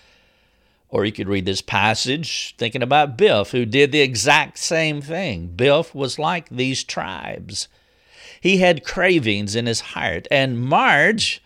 Or 0.89 1.05
you 1.05 1.13
could 1.13 1.29
read 1.29 1.45
this 1.45 1.61
passage 1.61 2.53
thinking 2.57 2.83
about 2.83 3.17
Biff, 3.17 3.51
who 3.51 3.65
did 3.65 3.93
the 3.93 4.01
exact 4.01 4.57
same 4.57 5.01
thing. 5.01 5.47
Biff 5.47 5.95
was 5.95 6.19
like 6.19 6.49
these 6.49 6.83
tribes. 6.83 7.69
He 8.41 8.57
had 8.57 8.83
cravings 8.83 9.55
in 9.55 9.67
his 9.67 9.79
heart, 9.79 10.27
and 10.29 10.59
Marge 10.59 11.41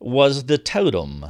was 0.00 0.46
the 0.46 0.58
totem 0.58 1.26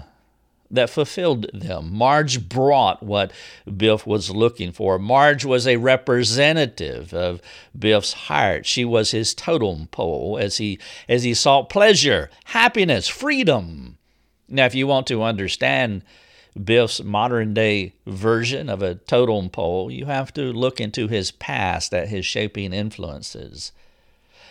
that 0.73 0.91
fulfilled 0.91 1.47
them. 1.53 1.91
Marge 1.93 2.49
brought 2.49 3.03
what 3.03 3.31
Biff 3.77 4.07
was 4.07 4.31
looking 4.31 4.73
for. 4.73 4.99
Marge 4.99 5.45
was 5.45 5.67
a 5.67 5.77
representative 5.77 7.13
of 7.13 7.41
Biff's 7.79 8.15
heart. 8.15 8.67
She 8.67 8.85
was 8.85 9.11
his 9.11 9.35
totem 9.35 9.87
pole 9.89 10.39
as 10.41 10.57
he 10.57 10.79
as 11.09 11.23
he 11.23 11.35
sought 11.35 11.69
pleasure, 11.69 12.31
happiness, 12.47 13.07
freedom. 13.07 13.99
Now, 14.49 14.67
if 14.67 14.75
you 14.75 14.87
want 14.87 15.07
to 15.09 15.23
understand 15.23 16.03
Biff's 16.63 17.03
modern 17.03 17.55
day 17.55 17.95
version 18.07 18.69
of 18.69 18.83
a 18.83 18.95
totem 18.95 19.51
pole, 19.51 19.91
you 19.91 20.07
have 20.07 20.33
to 20.35 20.53
look 20.53 20.81
into 20.81 21.07
his 21.07 21.31
past 21.31 21.95
at 21.95 22.09
his 22.09 22.27
shaping 22.27 22.73
influences 22.73 23.73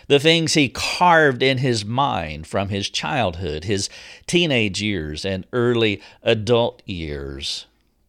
the 0.08 0.18
things 0.18 0.54
he 0.54 0.68
carved 0.68 1.42
in 1.42 1.58
his 1.58 1.84
mind 1.84 2.46
from 2.46 2.68
his 2.68 2.88
childhood, 2.88 3.64
his 3.64 3.88
teenage 4.26 4.82
years, 4.82 5.24
and 5.24 5.46
early 5.52 6.00
adult 6.22 6.82
years. 6.86 7.66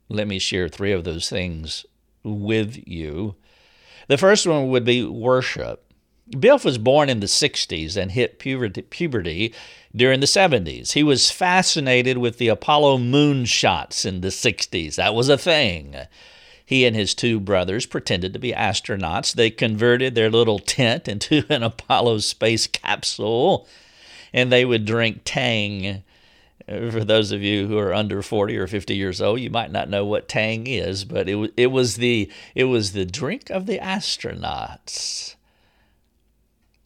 Let 0.09 0.27
me 0.27 0.39
share 0.39 0.69
three 0.69 0.91
of 0.91 1.03
those 1.03 1.29
things 1.29 1.85
with 2.23 2.87
you. 2.87 3.35
The 4.07 4.17
first 4.17 4.45
one 4.45 4.69
would 4.69 4.85
be 4.85 5.05
worship. 5.05 5.91
Biff 6.39 6.63
was 6.63 6.77
born 6.77 7.09
in 7.09 7.19
the 7.19 7.25
60s 7.25 7.97
and 7.97 8.11
hit 8.11 8.39
puberty 8.39 9.53
during 9.95 10.19
the 10.19 10.25
70s. 10.25 10.93
He 10.93 11.03
was 11.03 11.29
fascinated 11.29 12.17
with 12.17 12.37
the 12.37 12.47
Apollo 12.47 12.99
moon 12.99 13.45
shots 13.45 14.05
in 14.05 14.21
the 14.21 14.29
60s. 14.29 14.95
That 14.95 15.13
was 15.13 15.29
a 15.29 15.37
thing. 15.37 15.95
He 16.65 16.85
and 16.85 16.95
his 16.95 17.13
two 17.13 17.39
brothers 17.39 17.85
pretended 17.85 18.33
to 18.33 18.39
be 18.39 18.53
astronauts. 18.53 19.33
They 19.33 19.49
converted 19.49 20.15
their 20.15 20.29
little 20.29 20.59
tent 20.59 21.07
into 21.07 21.45
an 21.49 21.63
Apollo 21.63 22.19
space 22.19 22.67
capsule, 22.67 23.67
and 24.33 24.51
they 24.51 24.65
would 24.65 24.85
drink 24.85 25.21
Tang. 25.25 26.03
For 26.65 27.03
those 27.03 27.33
of 27.33 27.41
you 27.41 27.67
who 27.67 27.77
are 27.77 27.93
under 27.93 28.21
40 28.21 28.57
or 28.57 28.67
50 28.67 28.95
years 28.95 29.21
old, 29.21 29.41
you 29.41 29.49
might 29.49 29.71
not 29.71 29.89
know 29.89 30.05
what 30.05 30.29
Tang 30.29 30.65
is, 30.65 31.03
but 31.03 31.27
it, 31.27 31.53
it, 31.57 31.67
was, 31.67 31.97
the, 31.97 32.31
it 32.55 32.65
was 32.65 32.93
the 32.93 33.05
drink 33.05 33.49
of 33.49 33.65
the 33.65 33.79
astronauts. 33.79 35.35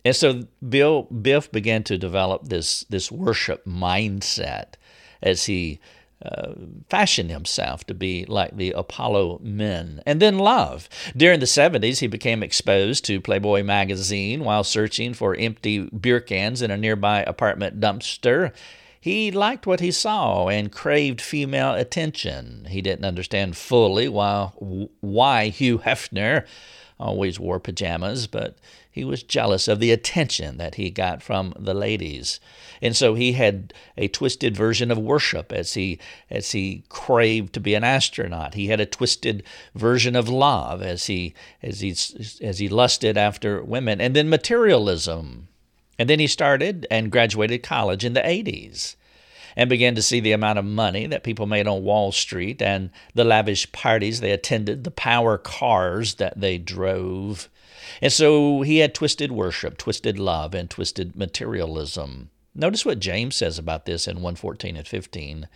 And 0.03 0.15
so 0.15 0.47
Bill 0.67 1.03
Biff 1.03 1.51
began 1.51 1.83
to 1.83 1.97
develop 1.97 2.47
this, 2.47 2.85
this 2.89 3.11
worship 3.11 3.65
mindset 3.65 4.73
as 5.21 5.45
he 5.45 5.79
uh, 6.23 6.53
fashioned 6.89 7.29
himself 7.29 7.85
to 7.85 7.93
be 7.93 8.25
like 8.25 8.57
the 8.57 8.71
Apollo 8.71 9.39
men. 9.43 10.01
And 10.05 10.19
then 10.19 10.39
love. 10.39 10.89
During 11.15 11.39
the 11.39 11.45
70s, 11.45 11.99
he 11.99 12.07
became 12.07 12.41
exposed 12.41 13.05
to 13.05 13.21
Playboy 13.21 13.63
magazine 13.63 14.43
while 14.43 14.63
searching 14.63 15.13
for 15.13 15.35
empty 15.35 15.81
beer 15.81 16.19
cans 16.19 16.61
in 16.61 16.71
a 16.71 16.77
nearby 16.77 17.21
apartment 17.23 17.79
dumpster. 17.79 18.51
He 18.99 19.31
liked 19.31 19.67
what 19.67 19.79
he 19.79 19.91
saw 19.91 20.47
and 20.47 20.71
craved 20.71 21.21
female 21.21 21.75
attention. 21.75 22.65
He 22.69 22.81
didn't 22.81 23.05
understand 23.05 23.55
fully 23.55 24.09
why, 24.09 24.51
why 24.99 25.49
Hugh 25.49 25.79
Hefner 25.79 26.45
always 26.99 27.39
wore 27.39 27.59
pajamas, 27.59 28.27
but 28.27 28.57
he 28.89 29.03
was 29.03 29.21
jealous 29.21 29.67
of 29.67 29.79
the 29.79 29.91
attention 29.91 30.57
that 30.57 30.75
he 30.75 30.89
got 30.89 31.21
from 31.21 31.53
the 31.57 31.73
ladies. 31.73 32.39
And 32.81 32.95
so 32.95 33.13
he 33.13 33.33
had 33.33 33.73
a 33.95 34.07
twisted 34.07 34.57
version 34.57 34.89
of 34.89 34.97
worship 34.97 35.51
as 35.51 35.75
he 35.75 35.99
as 36.29 36.51
he 36.51 36.83
craved 36.89 37.53
to 37.53 37.59
be 37.59 37.75
an 37.75 37.83
astronaut. 37.83 38.55
He 38.55 38.67
had 38.67 38.79
a 38.79 38.85
twisted 38.85 39.43
version 39.75 40.15
of 40.15 40.29
love 40.29 40.81
as 40.81 41.05
he 41.05 41.33
as 41.61 41.81
he 41.81 41.91
as 42.41 42.59
he 42.59 42.69
lusted 42.69 43.17
after 43.17 43.63
women. 43.63 44.01
And 44.01 44.15
then 44.15 44.29
materialism. 44.29 45.47
And 45.99 46.09
then 46.09 46.19
he 46.19 46.27
started 46.27 46.85
and 46.91 47.11
graduated 47.11 47.63
college 47.63 48.05
in 48.05 48.13
the 48.13 48.21
80s 48.21 48.95
and 49.57 49.71
began 49.71 49.95
to 49.95 50.03
see 50.03 50.19
the 50.19 50.31
amount 50.31 50.59
of 50.59 50.65
money 50.65 51.07
that 51.07 51.23
people 51.23 51.47
made 51.47 51.67
on 51.67 51.83
Wall 51.83 52.11
Street 52.11 52.61
and 52.61 52.91
the 53.15 53.23
lavish 53.23 53.69
parties 53.71 54.19
they 54.19 54.31
attended, 54.31 54.83
the 54.83 54.91
power 54.91 55.39
cars 55.39 56.15
that 56.15 56.39
they 56.39 56.59
drove. 56.59 57.49
And 57.99 58.13
so 58.13 58.61
he 58.61 58.77
had 58.77 58.93
twisted 58.93 59.31
worship, 59.31 59.79
twisted 59.79 60.19
love, 60.19 60.53
and 60.53 60.69
twisted 60.69 61.15
materialism. 61.15 62.29
Notice 62.59 62.83
what 62.83 62.99
James 62.99 63.35
says 63.35 63.59
about 63.59 63.85
this 63.85 64.07
in 64.07 64.15
114 64.15 64.75
and 64.75 64.87
15. 64.87 65.47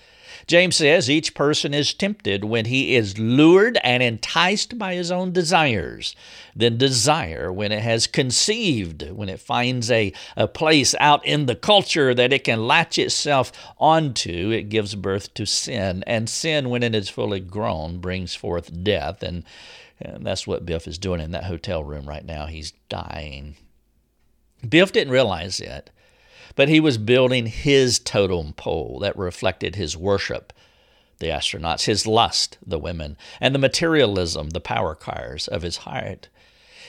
James 0.45 0.75
says 0.75 1.09
each 1.09 1.33
person 1.33 1.73
is 1.73 1.95
tempted 1.95 2.45
when 2.45 2.65
he 2.65 2.95
is 2.95 3.17
lured 3.17 3.79
and 3.83 4.03
enticed 4.03 4.77
by 4.77 4.93
his 4.93 5.11
own 5.11 5.31
desires. 5.31 6.15
Then 6.55 6.77
desire, 6.77 7.51
when 7.51 7.71
it 7.71 7.81
has 7.81 8.05
conceived, 8.05 9.11
when 9.11 9.29
it 9.29 9.39
finds 9.39 9.89
a, 9.89 10.13
a 10.37 10.47
place 10.47 10.93
out 10.99 11.25
in 11.25 11.47
the 11.47 11.55
culture 11.55 12.13
that 12.13 12.31
it 12.31 12.43
can 12.43 12.67
latch 12.67 12.99
itself 12.99 13.51
onto, 13.79 14.51
it 14.51 14.69
gives 14.69 14.93
birth 14.93 15.33
to 15.33 15.47
sin. 15.47 16.03
And 16.05 16.29
sin, 16.29 16.69
when 16.69 16.83
it 16.83 16.93
is 16.93 17.09
fully 17.09 17.39
grown, 17.39 17.97
brings 17.97 18.35
forth 18.35 18.83
death. 18.83 19.23
And 19.23 19.43
and 19.99 20.25
that's 20.25 20.47
what 20.47 20.65
Biff 20.65 20.87
is 20.87 20.97
doing 20.97 21.21
in 21.21 21.31
that 21.31 21.43
hotel 21.43 21.83
room 21.83 22.07
right 22.07 22.25
now. 22.25 22.47
He's 22.47 22.73
dying. 22.89 23.55
Biff 24.67 24.91
didn't 24.91 25.13
realize 25.13 25.59
it, 25.59 25.91
but 26.55 26.69
he 26.69 26.79
was 26.79 26.97
building 26.97 27.45
his 27.45 27.99
totem 27.99 28.53
pole 28.53 28.99
that 28.99 29.17
reflected 29.17 29.75
his 29.75 29.97
worship, 29.97 30.53
the 31.19 31.27
astronauts, 31.27 31.85
his 31.85 32.07
lust, 32.07 32.57
the 32.65 32.79
women, 32.79 33.17
and 33.39 33.53
the 33.53 33.59
materialism, 33.59 34.49
the 34.49 34.61
power 34.61 34.95
cars 34.95 35.47
of 35.47 35.61
his 35.61 35.77
heart. 35.77 36.29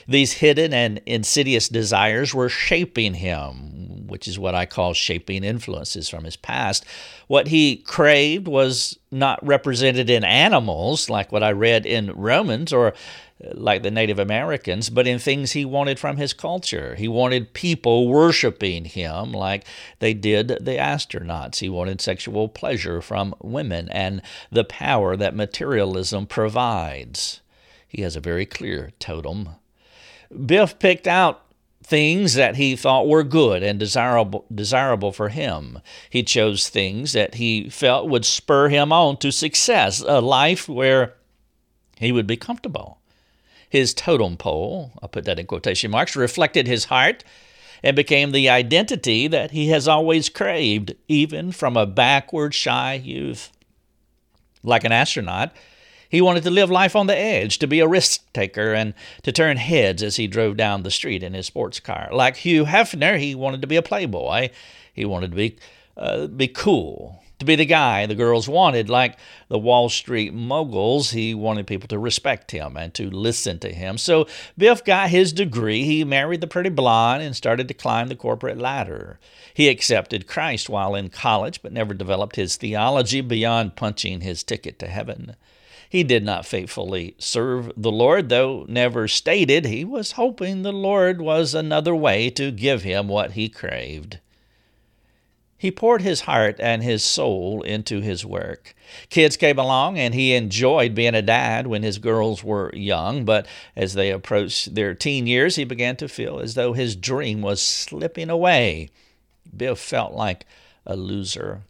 These 0.09 0.33
hidden 0.35 0.75
and 0.75 1.01
insidious 1.07 1.69
desires 1.69 2.35
were 2.35 2.49
shaping 2.49 3.15
him, 3.15 4.07
which 4.07 4.27
is 4.27 4.39
what 4.39 4.55
I 4.55 4.67
call 4.67 4.95
shaping 4.95 5.45
influences 5.45 6.09
from 6.09 6.25
his 6.25 6.37
past. 6.37 6.85
What 7.29 7.49
he 7.49 7.77
craved 7.77 8.49
was 8.49 8.99
not 9.11 9.45
represented 9.47 10.11
in 10.11 10.25
animals, 10.25 11.09
like 11.09 11.31
what 11.31 11.43
I 11.43 11.53
read 11.53 11.87
in 11.87 12.11
Romans, 12.13 12.73
or 12.73 12.95
like 13.55 13.83
the 13.83 13.91
Native 13.91 14.19
Americans, 14.19 14.91
but 14.91 15.07
in 15.07 15.19
things 15.19 15.53
he 15.53 15.65
wanted 15.65 15.99
from 15.99 16.17
his 16.17 16.33
culture. 16.33 16.95
He 16.95 17.09
wanted 17.09 17.55
people 17.55 18.09
worshiping 18.09 18.85
him 18.85 19.33
like 19.33 19.65
they 19.99 20.15
did 20.15 20.49
the 20.49 20.77
astronauts. 20.77 21.61
He 21.61 21.69
wanted 21.69 22.01
sexual 22.01 22.49
pleasure 22.49 23.01
from 23.01 23.35
women 23.43 23.89
and 23.91 24.23
the 24.51 24.65
power 24.65 25.17
that 25.17 25.35
materialism 25.35 26.27
provides. 26.27 27.41
He 27.89 28.03
has 28.03 28.17
a 28.17 28.21
very 28.21 28.47
clear 28.47 28.93
totem 28.99 29.51
Biff 30.47 30.79
picked 30.79 31.07
out 31.07 31.43
things 31.83 32.35
that 32.35 32.57
he 32.57 32.77
thought 32.77 33.09
were 33.09 33.25
good 33.25 33.63
and 33.63 33.79
desirable 33.79 34.45
desirable 34.55 35.13
for 35.13 35.29
him. 35.29 35.81
He 36.09 36.23
chose 36.23 36.69
things 36.69 37.13
that 37.13 37.35
he 37.35 37.69
felt 37.69 38.09
would 38.09 38.25
spur 38.25 38.69
him 38.69 38.93
on 38.93 39.17
to 39.19 39.33
success, 39.33 40.01
a 40.01 40.21
life 40.21 40.69
where 40.69 41.15
he 41.99 42.13
would 42.13 42.27
be 42.27 42.37
comfortable. 42.37 42.99
His 43.73 43.95
totem 43.95 44.37
pole, 44.37 44.93
I'll 45.01 45.09
put 45.09 45.25
that 45.25 45.39
in 45.39 45.47
quotation 45.47 45.91
marks, 45.91 46.15
reflected 46.15 46.67
his 46.67 46.85
heart 46.85 47.25
and 47.83 47.97
became 47.97 48.31
the 48.31 48.51
identity 48.51 49.29
that 49.29 49.53
he 49.53 49.69
has 49.69 49.89
always 49.89 50.29
craved, 50.29 50.95
even 51.09 51.53
from 51.53 51.79
a 51.79 51.87
backward, 51.87 52.53
shy 52.53 53.01
youth. 53.03 53.51
Like 54.63 54.85
an 54.85 54.93
astronaut, 54.93 55.57
he 56.07 56.21
wanted 56.21 56.43
to 56.43 56.51
live 56.51 56.71
life 56.71 56.95
on 56.95 57.07
the 57.07 57.17
edge, 57.17 57.59
to 57.61 57.67
be 57.67 57.81
a 57.81 57.89
risk 57.89 58.31
taker, 58.35 58.75
and 58.75 58.93
to 59.23 59.33
turn 59.33 59.57
heads 59.57 60.03
as 60.03 60.17
he 60.17 60.27
drove 60.27 60.59
down 60.59 60.83
the 60.83 60.91
street 60.91 61.23
in 61.23 61.33
his 61.33 61.47
sports 61.47 61.81
car. 61.81 62.11
Like 62.13 62.37
Hugh 62.37 62.67
Hefner, 62.67 63.19
he 63.19 63.35
wanted 63.35 63.63
to 63.63 63.67
be 63.67 63.77
a 63.77 63.83
playboy. 63.83 64.51
He 64.93 65.07
wanted 65.07 65.31
to 65.31 65.37
be, 65.39 65.57
uh, 65.97 66.27
be 66.27 66.47
cool, 66.47 67.22
to 67.43 67.47
be 67.47 67.57
the 67.57 67.67
guy 67.67 68.07
the 68.07 68.15
girls 68.15 68.49
wanted. 68.49 68.89
Like 68.89 69.19
the 69.49 69.59
Wall 69.59 69.89
Street 69.89 70.33
moguls, 70.33 71.11
he 71.11 71.35
wanted 71.35 71.67
people 71.67 71.89
to 71.89 71.99
respect 71.99 72.51
him 72.53 72.77
and 72.77 72.95
to 72.95 73.11
listen 73.11 73.59
to 73.59 73.73
him. 73.73 73.99
So 73.99 74.27
Biff 74.57 74.85
got 74.85 75.11
his 75.11 75.33
degree. 75.33 75.85
He 75.85 76.05
married 76.05 76.41
the 76.41 76.47
pretty 76.47 76.71
blonde 76.71 77.23
and 77.23 77.37
started 77.37 77.69
to 77.69 77.75
climb 77.75 78.09
the 78.09 78.17
corporate 78.17 78.59
ladder. 78.59 79.19
He 79.55 79.69
accepted 79.69 80.27
Christ 80.27 80.69
while 80.69 80.95
in 80.95 81.11
college, 81.11 81.61
but 81.63 81.73
never 81.73 81.95
developed 81.95 82.37
his 82.37 82.57
theology 82.57 83.21
beyond 83.21 83.77
punching 83.77 84.23
his 84.23 84.43
ticket 84.43 84.79
to 84.79 84.87
heaven. 84.87 85.37
He 85.89 86.05
did 86.05 86.25
not 86.25 86.47
faithfully 86.47 87.17
serve 87.19 87.71
the 87.77 87.93
Lord, 87.93 88.31
though 88.31 88.65
never 88.67 89.07
stated 89.09 89.67
he 89.67 89.85
was 89.85 90.13
hoping 90.13 90.63
the 90.63 90.73
Lord 90.73 91.21
was 91.21 91.55
another 91.55 91.95
way 91.95 92.31
to 92.31 92.51
give 92.51 92.83
him 92.83 93.09
what 93.09 93.33
he 93.33 93.51
craved. 93.51 94.19
He 95.63 95.71
poured 95.71 96.03
his 96.03 96.23
heart 96.23 96.57
and 96.59 96.83
his 96.83 97.05
soul 97.05 97.63
into 97.63 98.01
his 98.01 98.27
work. 98.27 98.75
Kids 99.11 99.37
came 99.37 99.61
along, 99.61 99.97
and 99.97 100.13
he 100.13 100.35
enjoyed 100.35 100.93
being 100.93 101.15
a 101.15 101.23
dad 101.23 101.69
when 101.69 101.85
his 101.85 101.99
girls 101.99 102.43
were 102.43 102.75
young, 102.75 103.25
but 103.25 103.47
as 103.77 103.95
they 103.95 104.11
approached 104.11 104.75
their 104.75 104.93
teen 104.93 105.29
years, 105.29 105.55
he 105.55 105.63
began 105.63 105.95
to 105.99 106.09
feel 106.09 106.41
as 106.41 106.55
though 106.55 106.73
his 106.73 106.97
dream 106.97 107.43
was 107.43 107.63
slipping 107.63 108.29
away. 108.29 108.91
Bill 109.57 109.77
felt 109.77 110.15
like 110.15 110.47
a 110.85 110.97
loser. 110.97 111.63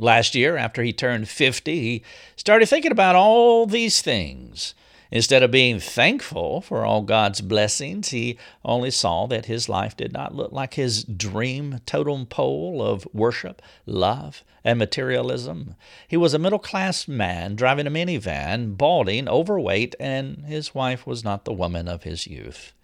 Last 0.00 0.34
year, 0.34 0.56
after 0.56 0.82
he 0.82 0.92
turned 0.92 1.28
50, 1.28 1.80
he 1.80 2.02
started 2.34 2.66
thinking 2.66 2.90
about 2.90 3.14
all 3.14 3.64
these 3.64 4.02
things. 4.02 4.74
Instead 5.10 5.42
of 5.42 5.50
being 5.50 5.80
thankful 5.80 6.60
for 6.60 6.84
all 6.84 7.02
God's 7.02 7.40
blessings, 7.40 8.10
he 8.10 8.36
only 8.64 8.90
saw 8.90 9.26
that 9.26 9.46
his 9.46 9.68
life 9.68 9.96
did 9.96 10.12
not 10.12 10.34
look 10.34 10.52
like 10.52 10.74
his 10.74 11.04
dream 11.04 11.80
totem 11.86 12.26
pole 12.26 12.82
of 12.82 13.08
worship, 13.14 13.62
love, 13.86 14.44
and 14.64 14.78
materialism. 14.78 15.74
He 16.06 16.16
was 16.16 16.34
a 16.34 16.38
middle 16.38 16.58
class 16.58 17.08
man 17.08 17.56
driving 17.56 17.86
a 17.86 17.90
minivan, 17.90 18.76
balding, 18.76 19.28
overweight, 19.28 19.94
and 19.98 20.44
his 20.44 20.74
wife 20.74 21.06
was 21.06 21.24
not 21.24 21.46
the 21.46 21.52
woman 21.52 21.88
of 21.88 22.02
his 22.02 22.26
youth. 22.26 22.74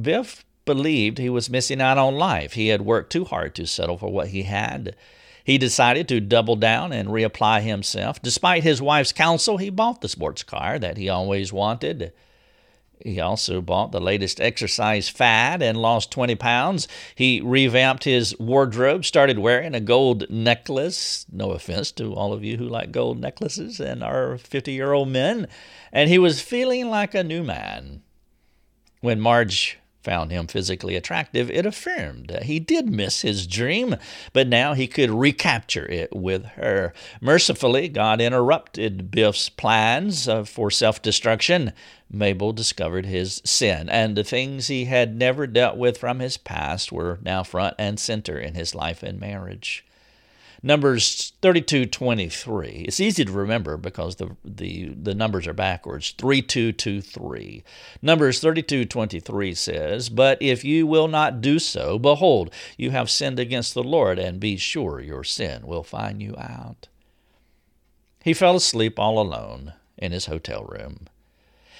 Biff 0.00 0.44
believed 0.64 1.18
he 1.18 1.30
was 1.30 1.50
missing 1.50 1.80
out 1.80 1.98
on 1.98 2.16
life. 2.16 2.52
He 2.52 2.68
had 2.68 2.82
worked 2.82 3.10
too 3.10 3.24
hard 3.24 3.54
to 3.56 3.66
settle 3.66 3.98
for 3.98 4.12
what 4.12 4.28
he 4.28 4.42
had. 4.42 4.94
He 5.46 5.58
decided 5.58 6.08
to 6.08 6.20
double 6.20 6.56
down 6.56 6.92
and 6.92 7.08
reapply 7.08 7.62
himself. 7.62 8.20
Despite 8.20 8.64
his 8.64 8.82
wife's 8.82 9.12
counsel, 9.12 9.58
he 9.58 9.70
bought 9.70 10.00
the 10.00 10.08
sports 10.08 10.42
car 10.42 10.76
that 10.80 10.96
he 10.96 11.08
always 11.08 11.52
wanted. 11.52 12.12
He 12.98 13.20
also 13.20 13.60
bought 13.60 13.92
the 13.92 14.00
latest 14.00 14.40
exercise 14.40 15.08
fad 15.08 15.62
and 15.62 15.78
lost 15.78 16.10
20 16.10 16.34
pounds. 16.34 16.88
He 17.14 17.40
revamped 17.40 18.02
his 18.02 18.36
wardrobe, 18.40 19.04
started 19.04 19.38
wearing 19.38 19.76
a 19.76 19.80
gold 19.80 20.28
necklace. 20.28 21.24
No 21.30 21.52
offense 21.52 21.92
to 21.92 22.12
all 22.12 22.32
of 22.32 22.42
you 22.42 22.56
who 22.56 22.68
like 22.68 22.90
gold 22.90 23.20
necklaces 23.20 23.78
and 23.78 24.02
are 24.02 24.38
50 24.38 24.72
year 24.72 24.92
old 24.94 25.10
men. 25.10 25.46
And 25.92 26.10
he 26.10 26.18
was 26.18 26.40
feeling 26.40 26.90
like 26.90 27.14
a 27.14 27.22
new 27.22 27.44
man. 27.44 28.02
When 29.00 29.20
Marge 29.20 29.78
found 30.06 30.30
him 30.30 30.46
physically 30.46 30.94
attractive, 30.94 31.50
it 31.50 31.66
affirmed 31.66 32.30
he 32.42 32.60
did 32.60 32.88
miss 32.88 33.22
his 33.22 33.44
dream, 33.44 33.96
but 34.32 34.46
now 34.46 34.72
he 34.72 34.86
could 34.86 35.10
recapture 35.10 35.86
it 35.90 36.14
with 36.14 36.44
her. 36.44 36.94
Mercifully, 37.20 37.88
God 37.88 38.20
interrupted 38.20 39.10
Biff's 39.10 39.48
plans 39.48 40.28
uh, 40.28 40.44
for 40.44 40.70
self 40.70 41.02
destruction. 41.02 41.72
Mabel 42.08 42.52
discovered 42.52 43.04
his 43.04 43.42
sin, 43.44 43.88
and 43.88 44.16
the 44.16 44.22
things 44.22 44.68
he 44.68 44.84
had 44.84 45.16
never 45.16 45.44
dealt 45.48 45.76
with 45.76 45.98
from 45.98 46.20
his 46.20 46.36
past 46.36 46.92
were 46.92 47.18
now 47.22 47.42
front 47.42 47.74
and 47.76 47.98
center 47.98 48.38
in 48.38 48.54
his 48.54 48.76
life 48.76 49.02
and 49.02 49.18
marriage. 49.18 49.84
Numbers 50.62 51.32
32:23. 51.42 52.84
It's 52.86 53.00
easy 53.00 53.24
to 53.24 53.32
remember 53.32 53.76
because 53.76 54.16
the, 54.16 54.36
the, 54.44 54.86
the 54.86 55.14
numbers 55.14 55.46
are 55.46 55.52
backwards. 55.52 56.14
3223. 56.18 57.62
Numbers 58.02 58.40
32:23 58.40 59.56
says, 59.56 60.08
"But 60.08 60.40
if 60.40 60.64
you 60.64 60.86
will 60.86 61.08
not 61.08 61.40
do 61.40 61.58
so, 61.58 61.98
behold, 61.98 62.50
you 62.76 62.90
have 62.90 63.10
sinned 63.10 63.38
against 63.38 63.74
the 63.74 63.84
Lord, 63.84 64.18
and 64.18 64.40
be 64.40 64.56
sure 64.56 65.00
your 65.00 65.24
sin 65.24 65.66
will 65.66 65.82
find 65.82 66.22
you 66.22 66.34
out." 66.38 66.88
He 68.24 68.34
fell 68.34 68.56
asleep 68.56 68.98
all 68.98 69.20
alone 69.20 69.74
in 69.96 70.12
his 70.12 70.26
hotel 70.26 70.64
room. 70.64 71.08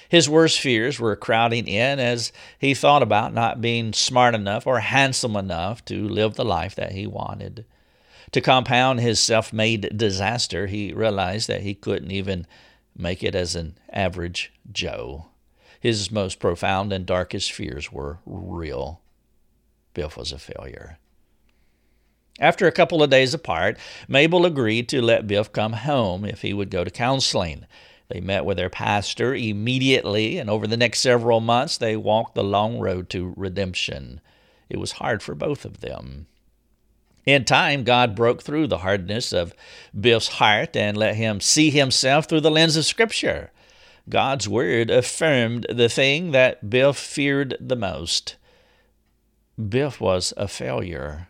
His 0.09 0.29
worst 0.29 0.59
fears 0.59 0.99
were 0.99 1.15
crowding 1.15 1.67
in 1.67 1.99
as 1.99 2.31
he 2.57 2.73
thought 2.73 3.03
about 3.03 3.33
not 3.33 3.59
being 3.59 3.91
smart 3.91 4.33
enough 4.33 4.65
or 4.65 4.79
handsome 4.79 5.35
enough 5.35 5.83
to 5.85 6.07
live 6.07 6.35
the 6.35 6.45
life 6.45 6.75
that 6.75 6.93
he 6.93 7.05
wanted. 7.05 7.65
To 8.31 8.41
compound 8.41 8.99
his 8.99 9.19
self 9.19 9.53
made 9.53 9.97
disaster, 9.97 10.67
he 10.67 10.93
realized 10.93 11.47
that 11.47 11.61
he 11.61 11.73
couldn't 11.73 12.11
even 12.11 12.45
make 12.95 13.23
it 13.23 13.35
as 13.35 13.55
an 13.55 13.77
average 13.91 14.51
Joe. 14.71 15.27
His 15.79 16.11
most 16.11 16.39
profound 16.39 16.91
and 16.91 17.05
darkest 17.05 17.51
fears 17.51 17.91
were 17.91 18.19
real. 18.25 19.01
Biff 19.93 20.17
was 20.17 20.31
a 20.31 20.39
failure. 20.39 20.97
After 22.39 22.67
a 22.67 22.71
couple 22.71 23.01
of 23.01 23.09
days 23.09 23.33
apart, 23.33 23.79
Mabel 24.07 24.45
agreed 24.45 24.89
to 24.89 25.01
let 25.01 25.25
Biff 25.25 25.51
come 25.51 25.73
home 25.73 26.23
if 26.25 26.41
he 26.41 26.53
would 26.53 26.69
go 26.69 26.83
to 26.83 26.91
counseling. 26.91 27.65
They 28.09 28.21
met 28.21 28.45
with 28.45 28.57
their 28.57 28.69
pastor 28.69 29.33
immediately, 29.33 30.37
and 30.37 30.49
over 30.49 30.67
the 30.67 30.77
next 30.77 30.99
several 30.99 31.39
months, 31.39 31.77
they 31.77 31.97
walked 31.97 32.35
the 32.35 32.43
long 32.43 32.79
road 32.79 33.09
to 33.09 33.33
redemption. 33.35 34.21
It 34.69 34.77
was 34.77 34.93
hard 34.93 35.23
for 35.23 35.35
both 35.35 35.65
of 35.65 35.81
them. 35.81 36.27
In 37.27 37.43
time, 37.43 37.83
God 37.83 38.15
broke 38.15 38.41
through 38.41 38.67
the 38.67 38.77
hardness 38.77 39.33
of 39.33 39.53
Biff's 39.93 40.29
heart 40.29 40.77
and 40.77 40.95
let 40.95 41.17
him 41.17 41.41
see 41.41 41.69
himself 41.69 42.25
through 42.25 42.39
the 42.39 42.49
lens 42.49 42.77
of 42.77 42.85
Scripture. 42.85 43.51
God's 44.07 44.47
Word 44.47 44.89
affirmed 44.89 45.65
the 45.69 45.89
thing 45.89 46.31
that 46.31 46.69
Biff 46.69 46.95
feared 46.95 47.57
the 47.59 47.75
most. 47.75 48.37
Biff 49.57 49.99
was 49.99 50.33
a 50.37 50.47
failure. 50.47 51.27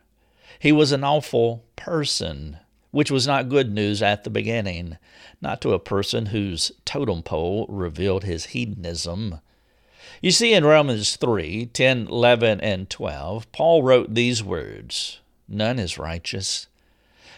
He 0.60 0.71
was 0.71 0.91
an 0.91 1.03
awful 1.03 1.65
person, 1.75 2.57
which 2.91 3.10
was 3.10 3.25
not 3.25 3.49
good 3.49 3.73
news 3.73 4.03
at 4.03 4.23
the 4.23 4.29
beginning, 4.29 4.99
not 5.41 5.62
to 5.62 5.73
a 5.73 5.79
person 5.79 6.27
whose 6.27 6.71
totem 6.86 7.23
pole 7.23 7.65
revealed 7.69 8.23
his 8.23 8.47
hedonism. 8.47 9.39
You 10.21 10.29
see, 10.29 10.53
in 10.53 10.63
Romans 10.63 11.15
3 11.15 11.65
10, 11.73 12.05
11, 12.07 12.62
and 12.62 12.88
12, 12.88 13.51
Paul 13.51 13.81
wrote 13.81 14.13
these 14.13 14.43
words 14.43 15.21
None 15.47 15.79
is 15.79 15.97
righteous. 15.97 16.67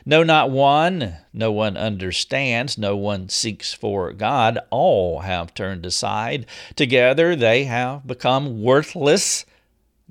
No, 0.05 0.23
not 0.23 0.49
one. 0.49 1.17
No 1.33 1.51
one 1.51 1.77
understands. 1.77 2.77
No 2.77 2.95
one 2.95 3.29
seeks 3.29 3.73
for 3.73 4.11
God. 4.13 4.59
All 4.69 5.19
have 5.19 5.53
turned 5.53 5.85
aside. 5.85 6.45
Together 6.75 7.35
they 7.35 7.65
have 7.65 8.07
become 8.07 8.61
worthless. 8.61 9.45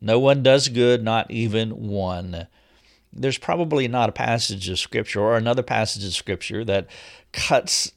No 0.00 0.18
one 0.18 0.42
does 0.42 0.68
good, 0.68 1.02
not 1.02 1.30
even 1.30 1.88
one. 1.88 2.46
There's 3.12 3.38
probably 3.38 3.88
not 3.88 4.08
a 4.08 4.12
passage 4.12 4.68
of 4.68 4.78
Scripture 4.78 5.20
or 5.20 5.36
another 5.36 5.62
passage 5.62 6.04
of 6.04 6.14
Scripture 6.14 6.64
that 6.64 6.86
cuts 7.32 7.92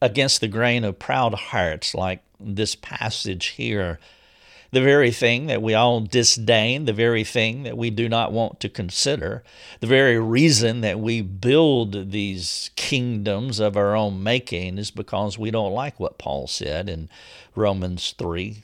against 0.00 0.40
the 0.40 0.48
grain 0.48 0.82
of 0.84 0.98
proud 0.98 1.34
hearts 1.34 1.94
like 1.94 2.22
this 2.40 2.74
passage 2.74 3.46
here 3.48 3.98
the 4.74 4.82
very 4.82 5.12
thing 5.12 5.46
that 5.46 5.62
we 5.62 5.72
all 5.72 6.00
disdain, 6.00 6.84
the 6.84 6.92
very 6.92 7.22
thing 7.22 7.62
that 7.62 7.76
we 7.76 7.90
do 7.90 8.08
not 8.08 8.32
want 8.32 8.58
to 8.58 8.68
consider, 8.68 9.44
the 9.78 9.86
very 9.86 10.18
reason 10.18 10.80
that 10.80 10.98
we 10.98 11.22
build 11.22 12.10
these 12.10 12.70
kingdoms 12.74 13.60
of 13.60 13.76
our 13.76 13.94
own 13.94 14.20
making 14.20 14.76
is 14.76 14.90
because 14.90 15.38
we 15.38 15.52
don't 15.52 15.72
like 15.72 16.00
what 16.00 16.18
Paul 16.18 16.48
said 16.48 16.88
in 16.88 17.08
Romans 17.54 18.14
3 18.18 18.62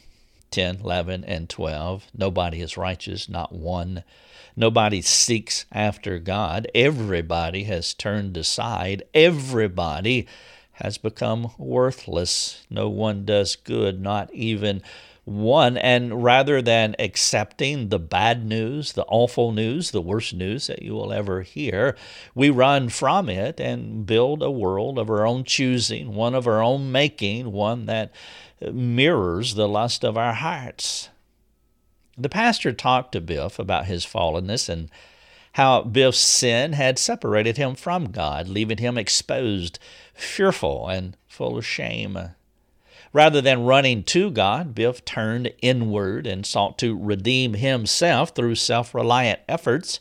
10, 0.51 0.81
11, 0.83 1.25
and 1.27 1.49
12. 1.49 2.07
Nobody 2.13 2.61
is 2.61 2.77
righteous, 2.77 3.29
not 3.29 3.53
one. 3.53 4.03
Nobody 4.57 5.01
seeks 5.01 5.65
after 5.71 6.19
God. 6.19 6.67
Everybody 6.75 7.65
has 7.65 7.95
turned 7.95 8.37
aside. 8.37 9.05
Everybody 9.15 10.27
has 10.73 10.99
become 10.99 11.53
worthless. 11.57 12.67
No 12.69 12.89
one 12.89 13.25
does 13.25 13.55
good, 13.55 14.01
not 14.01 14.33
even 14.35 14.83
one, 15.25 15.77
and 15.77 16.23
rather 16.25 16.63
than 16.63 16.97
accepting 16.99 17.89
the 17.89 17.99
bad 17.99 18.45
news, 18.45 18.93
the 18.93 19.05
awful 19.07 19.53
news, 19.53 19.91
the 19.91 20.01
worst 20.01 20.35
news 20.35 20.67
that 20.67 20.83
you 20.83 20.95
will 20.95 21.13
ever 21.13 21.43
hear, 21.43 21.97
we 22.35 22.51
run 22.51 22.89
from 22.89 23.29
it 23.29 23.61
and 23.61 24.07
build 24.07 24.43
a 24.43 24.51
world 24.51 24.99
of 24.99 25.11
our 25.11 25.27
own 25.27 25.45
choosing, 25.45 26.15
one 26.15 26.35
of 26.35 26.47
our 26.47 26.63
own 26.63 26.91
making, 26.91 27.53
one 27.53 27.87
that 27.87 28.13
mirrors 28.73 29.55
the 29.55 29.69
lust 29.69 30.05
of 30.05 30.17
our 30.17 30.35
hearts. 30.35 31.09
The 32.17 32.29
pastor 32.29 32.73
talked 32.73 33.13
to 33.13 33.21
Biff 33.21 33.59
about 33.59 33.87
his 33.87 34.05
fallenness 34.05 34.69
and 34.69 34.91
how 35.55 35.83
Biff's 35.83 36.19
sin 36.19 36.75
had 36.75 36.99
separated 36.99 37.57
him 37.57 37.75
from 37.75 38.11
God, 38.11 38.49
leaving 38.49 38.79
him 38.79 38.99
exposed, 38.99 39.79
fearful, 40.15 40.89
and 40.89 41.17
full 41.27 41.59
of 41.59 41.67
shame. 41.67 42.19
Rather 43.13 43.41
than 43.41 43.65
running 43.65 44.05
to 44.05 44.31
God, 44.31 44.75
Biff 44.75 45.05
turned 45.05 45.53
inward 45.61 46.27
and 46.27 46.47
sought 46.47 46.79
to 46.79 46.97
redeem 46.97 47.55
himself 47.55 48.31
through 48.31 48.55
self 48.55 48.95
reliant 48.95 49.41
efforts. 49.49 50.01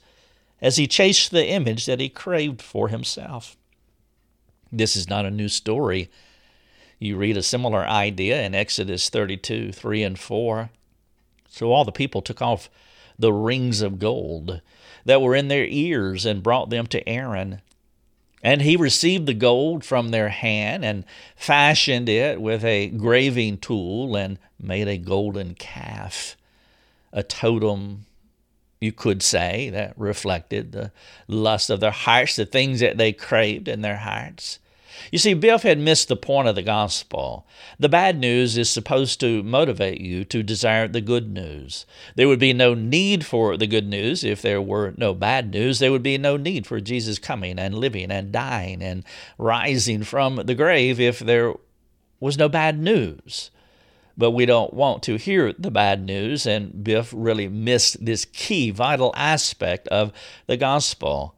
as 0.62 0.76
he 0.76 0.88
chased 0.88 1.32
the 1.32 1.48
image 1.48 1.86
that 1.86 2.02
he 2.02 2.10
craved 2.10 2.62
for 2.62 2.90
himself. 2.90 3.56
This 4.72 4.98
is 4.98 5.10
not 5.10 5.26
a 5.26 5.32
new 5.32 5.48
story. 5.48 6.10
You 7.00 7.16
read 7.16 7.38
a 7.38 7.44
similar 7.44 7.86
idea 7.88 8.42
in 8.44 8.54
Exodus 8.54 9.10
32 9.10 9.72
3 9.72 10.04
and 10.04 10.20
4. 10.20 10.70
So 11.48 11.72
all 11.72 11.86
the 11.86 11.94
people 11.94 12.22
took 12.22 12.42
off 12.42 12.70
the 13.18 13.32
rings 13.34 13.82
of 13.82 14.00
gold 14.00 14.62
that 15.06 15.22
were 15.22 15.36
in 15.36 15.48
their 15.48 15.66
ears 15.66 16.26
and 16.26 16.44
brought 16.44 16.70
them 16.70 16.86
to 16.88 17.08
Aaron. 17.08 17.62
And 18.42 18.62
he 18.62 18.78
received 18.78 19.26
the 19.26 19.34
gold 19.34 19.84
from 19.84 20.10
their 20.10 20.30
hand 20.30 20.86
and 20.86 21.04
fashioned 21.36 22.08
it 22.08 22.42
with 22.42 22.64
a 22.64 22.88
graving 22.88 23.58
tool 23.58 24.16
and 24.16 24.40
made 24.60 24.88
a 24.88 24.98
golden 24.98 25.56
calf, 25.56 26.38
a 27.12 27.22
totem, 27.22 28.06
you 28.80 28.94
could 28.94 29.22
say, 29.22 29.70
that 29.72 29.94
reflected 29.98 30.72
the 30.72 30.92
lust 31.28 31.70
of 31.70 31.82
their 31.82 31.92
hearts, 31.92 32.38
the 32.38 32.46
things 32.46 32.80
that 32.80 32.98
they 32.98 33.12
craved 33.12 33.68
in 33.68 33.82
their 33.82 33.98
hearts. 33.98 34.60
You 35.12 35.18
see, 35.18 35.34
Biff 35.34 35.64
had 35.64 35.80
missed 35.80 36.08
the 36.08 36.16
point 36.16 36.48
of 36.48 36.56
the 36.56 36.62
gospel. 36.62 37.48
The 37.80 37.90
bad 37.90 38.18
news 38.18 38.58
is 38.58 38.70
supposed 38.70 39.20
to 39.20 39.44
motivate 39.44 40.02
you 40.02 40.26
to 40.26 40.44
desire 40.44 40.88
the 40.88 41.02
good 41.02 41.32
news. 41.32 41.86
There 42.16 42.28
would 42.28 42.40
be 42.40 42.54
no 42.54 42.74
need 42.74 43.26
for 43.26 43.58
the 43.58 43.68
good 43.68 43.88
news 43.88 44.24
if 44.24 44.42
there 44.42 44.62
were 44.62 44.94
no 44.98 45.14
bad 45.14 45.52
news. 45.52 45.80
There 45.80 45.92
would 45.92 46.04
be 46.04 46.18
no 46.18 46.38
need 46.38 46.68
for 46.68 46.80
Jesus 46.80 47.20
coming 47.20 47.60
and 47.60 47.76
living 47.76 48.12
and 48.12 48.32
dying 48.32 48.82
and 48.82 49.04
rising 49.38 50.04
from 50.04 50.38
the 50.38 50.56
grave 50.56 51.00
if 51.00 51.20
there 51.20 51.54
was 52.20 52.38
no 52.38 52.50
bad 52.50 52.80
news. 52.80 53.52
But 54.18 54.32
we 54.32 54.46
don't 54.46 54.74
want 54.74 55.02
to 55.04 55.16
hear 55.16 55.54
the 55.54 55.72
bad 55.72 56.06
news, 56.06 56.46
and 56.46 56.84
Biff 56.84 57.14
really 57.16 57.48
missed 57.48 58.06
this 58.06 58.26
key, 58.26 58.70
vital 58.70 59.14
aspect 59.16 59.88
of 59.88 60.12
the 60.46 60.58
gospel. 60.58 61.36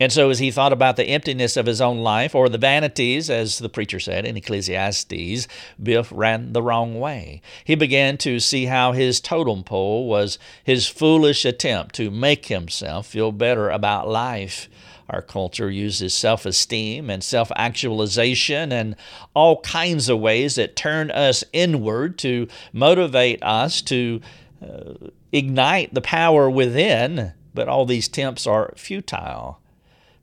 And 0.00 0.12
so, 0.12 0.28
as 0.30 0.40
he 0.40 0.50
thought 0.50 0.72
about 0.72 0.96
the 0.96 1.04
emptiness 1.04 1.56
of 1.56 1.66
his 1.66 1.80
own 1.80 1.98
life, 1.98 2.34
or 2.34 2.48
the 2.48 2.58
vanities, 2.58 3.30
as 3.30 3.58
the 3.58 3.68
preacher 3.68 4.00
said 4.00 4.26
in 4.26 4.36
Ecclesiastes, 4.36 5.46
Biff 5.80 6.12
ran 6.12 6.52
the 6.52 6.62
wrong 6.62 6.98
way. 6.98 7.40
He 7.62 7.76
began 7.76 8.16
to 8.18 8.40
see 8.40 8.64
how 8.64 8.90
his 8.90 9.20
totem 9.20 9.62
pole 9.62 10.08
was 10.08 10.36
his 10.64 10.88
foolish 10.88 11.44
attempt 11.44 11.94
to 11.94 12.10
make 12.10 12.46
himself 12.46 13.06
feel 13.06 13.30
better 13.30 13.70
about 13.70 14.08
life. 14.08 14.68
Our 15.08 15.22
culture 15.22 15.70
uses 15.70 16.12
self 16.12 16.44
esteem 16.44 17.08
and 17.08 17.22
self 17.22 17.52
actualization 17.54 18.72
and 18.72 18.96
all 19.32 19.60
kinds 19.60 20.08
of 20.08 20.18
ways 20.18 20.56
that 20.56 20.74
turn 20.74 21.12
us 21.12 21.44
inward 21.52 22.18
to 22.18 22.48
motivate 22.72 23.40
us 23.44 23.80
to 23.82 24.20
uh, 24.60 24.94
ignite 25.30 25.94
the 25.94 26.00
power 26.00 26.50
within, 26.50 27.32
but 27.52 27.68
all 27.68 27.86
these 27.86 28.08
attempts 28.08 28.44
are 28.44 28.72
futile. 28.76 29.60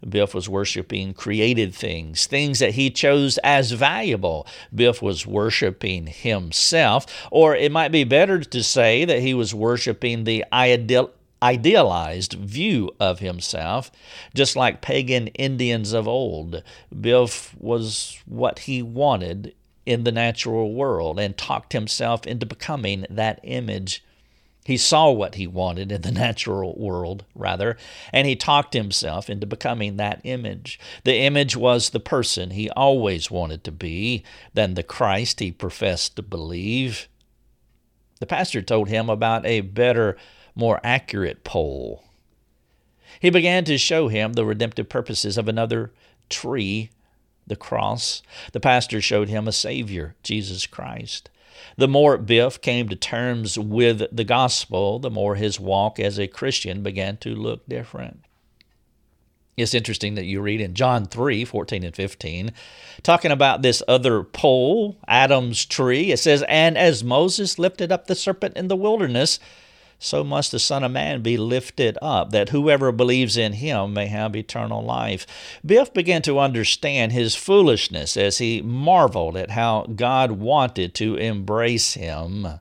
Biff 0.08 0.34
was 0.34 0.50
worshiping 0.50 1.14
created 1.14 1.74
things, 1.74 2.26
things 2.26 2.60
that 2.60 2.76
he 2.76 2.90
chose 2.90 3.38
as 3.40 3.72
valuable. 3.72 4.48
Biff 4.74 5.02
was 5.02 5.28
worshiping 5.28 6.08
himself, 6.08 7.06
or 7.32 7.56
it 7.56 7.72
might 7.72 7.92
be 7.92 8.04
better 8.04 8.40
to 8.40 8.64
say 8.64 9.06
that 9.06 9.22
he 9.22 9.34
was 9.34 9.54
worshiping 9.54 10.24
the 10.24 10.46
ideal 10.52 11.12
idealized 11.44 12.34
view 12.34 12.92
of 13.00 13.20
himself, 13.20 13.92
just 14.36 14.56
like 14.56 14.82
pagan 14.82 15.28
Indians 15.28 15.92
of 15.92 16.08
old. 16.08 16.62
Biff 17.00 17.56
was 17.60 18.20
what 18.26 18.60
he 18.60 18.84
wanted 18.84 19.56
in 19.86 20.04
the 20.04 20.12
natural 20.12 20.74
world 20.74 21.20
and 21.20 21.36
talked 21.38 21.74
himself 21.74 22.28
into 22.28 22.46
becoming 22.46 23.06
that 23.10 23.40
image. 23.44 24.04
He 24.64 24.78
saw 24.78 25.10
what 25.10 25.36
he 25.36 25.48
wanted 25.48 25.92
in 25.92 26.02
the 26.02 26.12
natural 26.26 26.76
world, 26.78 27.26
rather, 27.34 27.78
and 28.14 28.28
he 28.28 28.36
talked 28.36 28.74
himself 28.74 29.30
into 29.30 29.48
becoming 29.48 29.98
that 29.98 30.22
image. 30.24 30.80
The 31.04 31.18
image 31.18 31.56
was 31.56 31.90
the 31.90 32.00
person 32.00 32.52
he 32.52 32.70
always 32.72 33.32
wanted 33.32 33.64
to 33.64 33.72
be, 33.72 34.24
than 34.54 34.76
the 34.76 34.84
Christ 34.84 35.40
he 35.40 35.52
professed 35.52 36.16
to 36.16 36.22
believe. 36.22 37.08
The 38.20 38.28
pastor 38.28 38.62
told 38.62 38.90
him 38.90 39.10
about 39.10 39.46
a 39.46 39.62
better, 39.62 40.16
more 40.54 40.80
accurate 40.84 41.44
pole. 41.44 42.04
He 43.20 43.30
began 43.30 43.66
to 43.66 43.78
show 43.78 44.08
him 44.08 44.34
the 44.34 44.46
redemptive 44.46 44.90
purposes 44.90 45.38
of 45.38 45.48
another 45.48 45.92
tree, 46.30 46.92
the 47.48 47.56
cross. 47.56 48.22
The 48.52 48.60
pastor 48.60 49.02
showed 49.02 49.28
him 49.28 49.48
a 49.48 49.52
Savior, 49.52 50.16
Jesus 50.24 50.68
Christ. 50.68 51.30
The 51.78 51.88
more 51.88 52.18
Biff 52.18 52.62
came 52.62 52.90
to 52.90 52.96
terms 52.96 53.58
with 53.58 54.04
the 54.16 54.24
gospel, 54.24 55.00
the 55.00 55.10
more 55.10 55.36
his 55.36 55.60
walk 55.60 56.00
as 56.00 56.20
a 56.20 56.28
Christian 56.28 56.84
began 56.84 57.18
to 57.18 57.36
look 57.36 57.68
different. 57.68 58.26
It's 59.58 59.74
interesting 59.74 60.16
that 60.16 60.26
you 60.26 60.42
read 60.42 60.62
in 60.62 60.74
John 60.74 61.06
3 61.06 61.46
14 61.46 61.84
and 61.84 61.96
15, 61.96 62.54
talking 63.04 63.32
about 63.32 63.62
this 63.62 63.84
other 63.88 64.24
pole, 64.24 64.98
Adam's 65.08 65.66
tree. 65.66 66.12
It 66.12 66.18
says, 66.18 66.44
And 66.48 66.78
as 66.78 67.04
Moses 67.04 67.60
lifted 67.60 67.92
up 67.92 68.08
the 68.08 68.16
serpent 68.16 68.56
in 68.58 68.70
the 68.70 68.76
wilderness, 68.76 69.40
so 70.04 70.24
must 70.24 70.52
the 70.52 70.60
Son 70.60 70.84
of 70.84 70.92
Man 70.92 71.22
be 71.22 71.38
lifted 71.38 71.96
up, 72.02 72.32
that 72.32 72.50
whoever 72.50 72.92
believes 72.92 73.38
in 73.38 73.54
him 73.54 73.94
may 73.94 74.08
have 74.08 74.36
eternal 74.36 74.84
life. 74.84 75.28
Biff 75.64 75.94
began 75.94 76.24
to 76.24 76.40
understand 76.40 77.12
his 77.12 77.36
foolishness 77.36 78.18
as 78.18 78.40
he 78.40 78.64
marveled 78.64 79.38
at 79.38 79.52
how 79.52 79.84
God 79.96 80.32
wanted 80.32 80.96
to 80.96 81.16
embrace 81.16 81.94
him. 81.94 82.60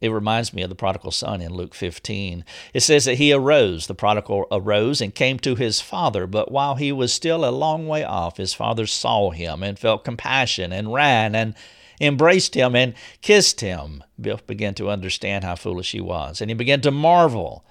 It 0.00 0.10
reminds 0.10 0.54
me 0.54 0.62
of 0.62 0.68
the 0.68 0.76
prodigal 0.76 1.10
son 1.10 1.40
in 1.40 1.52
Luke 1.52 1.74
15. 1.74 2.44
It 2.72 2.80
says 2.80 3.06
that 3.06 3.16
he 3.16 3.32
arose, 3.32 3.88
the 3.88 3.94
prodigal 3.94 4.46
arose 4.52 5.00
and 5.00 5.12
came 5.12 5.38
to 5.40 5.56
his 5.56 5.80
father, 5.80 6.28
but 6.28 6.52
while 6.52 6.76
he 6.76 6.92
was 6.92 7.12
still 7.12 7.44
a 7.44 7.50
long 7.50 7.88
way 7.88 8.04
off, 8.04 8.36
his 8.36 8.54
father 8.54 8.86
saw 8.86 9.30
him 9.30 9.64
and 9.64 9.78
felt 9.78 10.04
compassion 10.04 10.72
and 10.72 10.92
ran 10.92 11.34
and 11.34 11.54
embraced 12.00 12.54
him 12.54 12.74
and 12.74 12.94
kissed 13.22 13.60
him. 13.60 14.02
Biff 14.20 14.46
began 14.46 14.74
to 14.74 14.90
understand 14.90 15.44
how 15.44 15.56
foolish 15.56 15.92
he 15.92 16.00
was, 16.00 16.40
and 16.40 16.50
he 16.50 16.54
began 16.54 16.80
to 16.82 16.90
marvel 16.90 17.64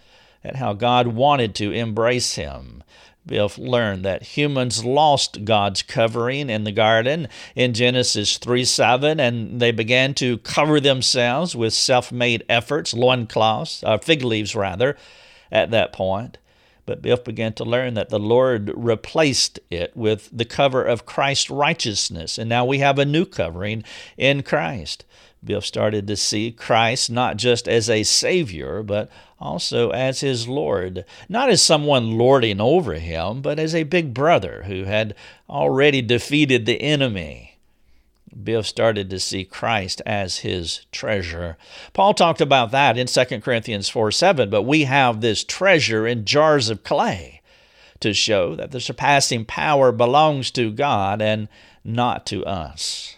at 0.44 0.58
how 0.58 0.74
God 0.74 1.08
wanted 1.08 1.56
to 1.56 1.72
embrace 1.72 2.36
him. 2.36 2.84
Biff 3.26 3.58
learned 3.58 4.06
that 4.06 4.38
humans 4.38 4.86
lost 4.86 5.46
God's 5.46 5.82
covering 5.82 6.50
in 6.50 6.64
the 6.64 6.72
garden 6.72 7.28
in 7.56 7.74
Genesis 7.74 8.38
3 8.38 8.64
7, 8.64 9.20
and 9.20 9.60
they 9.60 9.72
began 9.72 10.14
to 10.16 10.38
cover 10.40 10.80
themselves 10.80 11.56
with 11.56 11.74
self 11.74 12.12
made 12.12 12.44
efforts, 12.48 12.94
loincloths, 12.94 13.84
uh, 13.84 13.98
fig 13.98 14.24
leaves 14.24 14.56
rather, 14.56 14.96
at 15.52 15.72
that 15.72 15.92
point. 15.92 16.38
But 16.86 17.02
Biff 17.02 17.24
began 17.24 17.54
to 17.54 17.64
learn 17.64 17.96
that 17.96 18.10
the 18.10 18.20
Lord 18.20 18.72
replaced 18.76 19.60
it 19.72 19.96
with 19.96 20.30
the 20.32 20.46
cover 20.46 20.84
of 20.84 21.06
Christ's 21.06 21.50
righteousness. 21.50 22.38
And 22.38 22.48
now 22.48 22.66
we 22.66 22.80
have 22.80 23.00
a 23.00 23.06
new 23.06 23.26
covering 23.26 23.84
in 24.18 24.44
Christ. 24.44 25.04
Biff 25.44 25.66
started 25.66 26.08
to 26.08 26.16
see 26.16 26.52
Christ 26.52 27.12
not 27.12 27.38
just 27.38 27.68
as 27.68 27.90
a 27.90 28.04
Savior, 28.04 28.84
but 28.84 29.10
also 29.40 29.90
as 29.92 30.22
his 30.22 30.48
Lord. 30.48 31.06
Not 31.30 31.50
as 31.50 31.62
someone 31.62 32.18
lording 32.18 32.60
over 32.60 32.96
him, 32.96 33.42
but 33.42 33.60
as 33.60 33.76
a 33.76 33.84
big 33.84 34.14
brother 34.14 34.64
who 34.66 34.86
had 34.86 35.16
already 35.50 36.02
defeated 36.02 36.66
the 36.66 36.82
enemy. 36.82 37.55
Biff 38.44 38.66
started 38.66 39.10
to 39.10 39.20
see 39.20 39.46
Christ 39.46 40.02
as 40.06 40.40
his 40.40 40.86
treasure. 40.92 41.58
Paul 41.94 42.14
talked 42.14 42.42
about 42.42 42.72
that 42.72 42.98
in 42.98 43.08
2 43.08 43.40
Corinthians 43.42 43.90
4 43.90 44.12
7, 44.12 44.50
but 44.50 44.64
we 44.64 44.84
have 44.84 45.22
this 45.22 45.44
treasure 45.44 46.06
in 46.06 46.26
jars 46.26 46.70
of 46.70 46.84
clay 46.84 47.42
to 48.00 48.14
show 48.14 48.56
that 48.56 48.72
the 48.72 48.82
surpassing 48.82 49.46
power 49.46 49.92
belongs 49.92 50.52
to 50.52 50.72
God 50.72 51.22
and 51.22 51.48
not 51.84 52.26
to 52.28 52.46
us. 52.46 53.18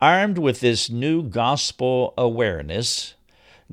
Armed 0.00 0.38
with 0.38 0.60
this 0.60 0.90
new 0.90 1.22
gospel 1.22 2.14
awareness, 2.16 3.14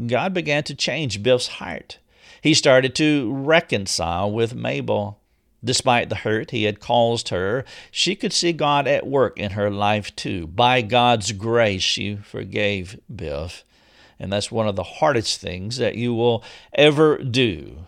God 0.06 0.34
began 0.34 0.64
to 0.64 0.76
change 0.76 1.24
Biff's 1.24 1.48
heart. 1.48 1.98
He 2.42 2.54
started 2.54 2.96
to 2.96 3.34
reconcile 3.34 4.32
with 4.32 4.54
Mabel. 4.54 5.20
Despite 5.64 6.10
the 6.10 6.16
hurt 6.16 6.52
he 6.52 6.64
had 6.64 6.80
caused 6.80 7.30
her, 7.30 7.66
she 7.92 8.16
could 8.16 8.32
see 8.32 8.54
God 8.54 8.88
at 8.88 9.06
work 9.06 9.38
in 9.38 9.52
her 9.52 9.70
life 9.70 10.16
too. 10.16 10.48
By 10.48 10.82
God's 10.82 11.32
grace, 11.34 11.82
she 11.82 12.16
forgave 12.16 13.00
Biff. 13.14 13.66
And 14.20 14.32
that's 14.32 14.52
one 14.52 14.68
of 14.68 14.76
the 14.76 14.84
hardest 14.84 15.40
things 15.40 15.78
that 15.78 15.96
you 15.96 16.14
will 16.14 16.44
ever 16.74 17.18
do, 17.18 17.86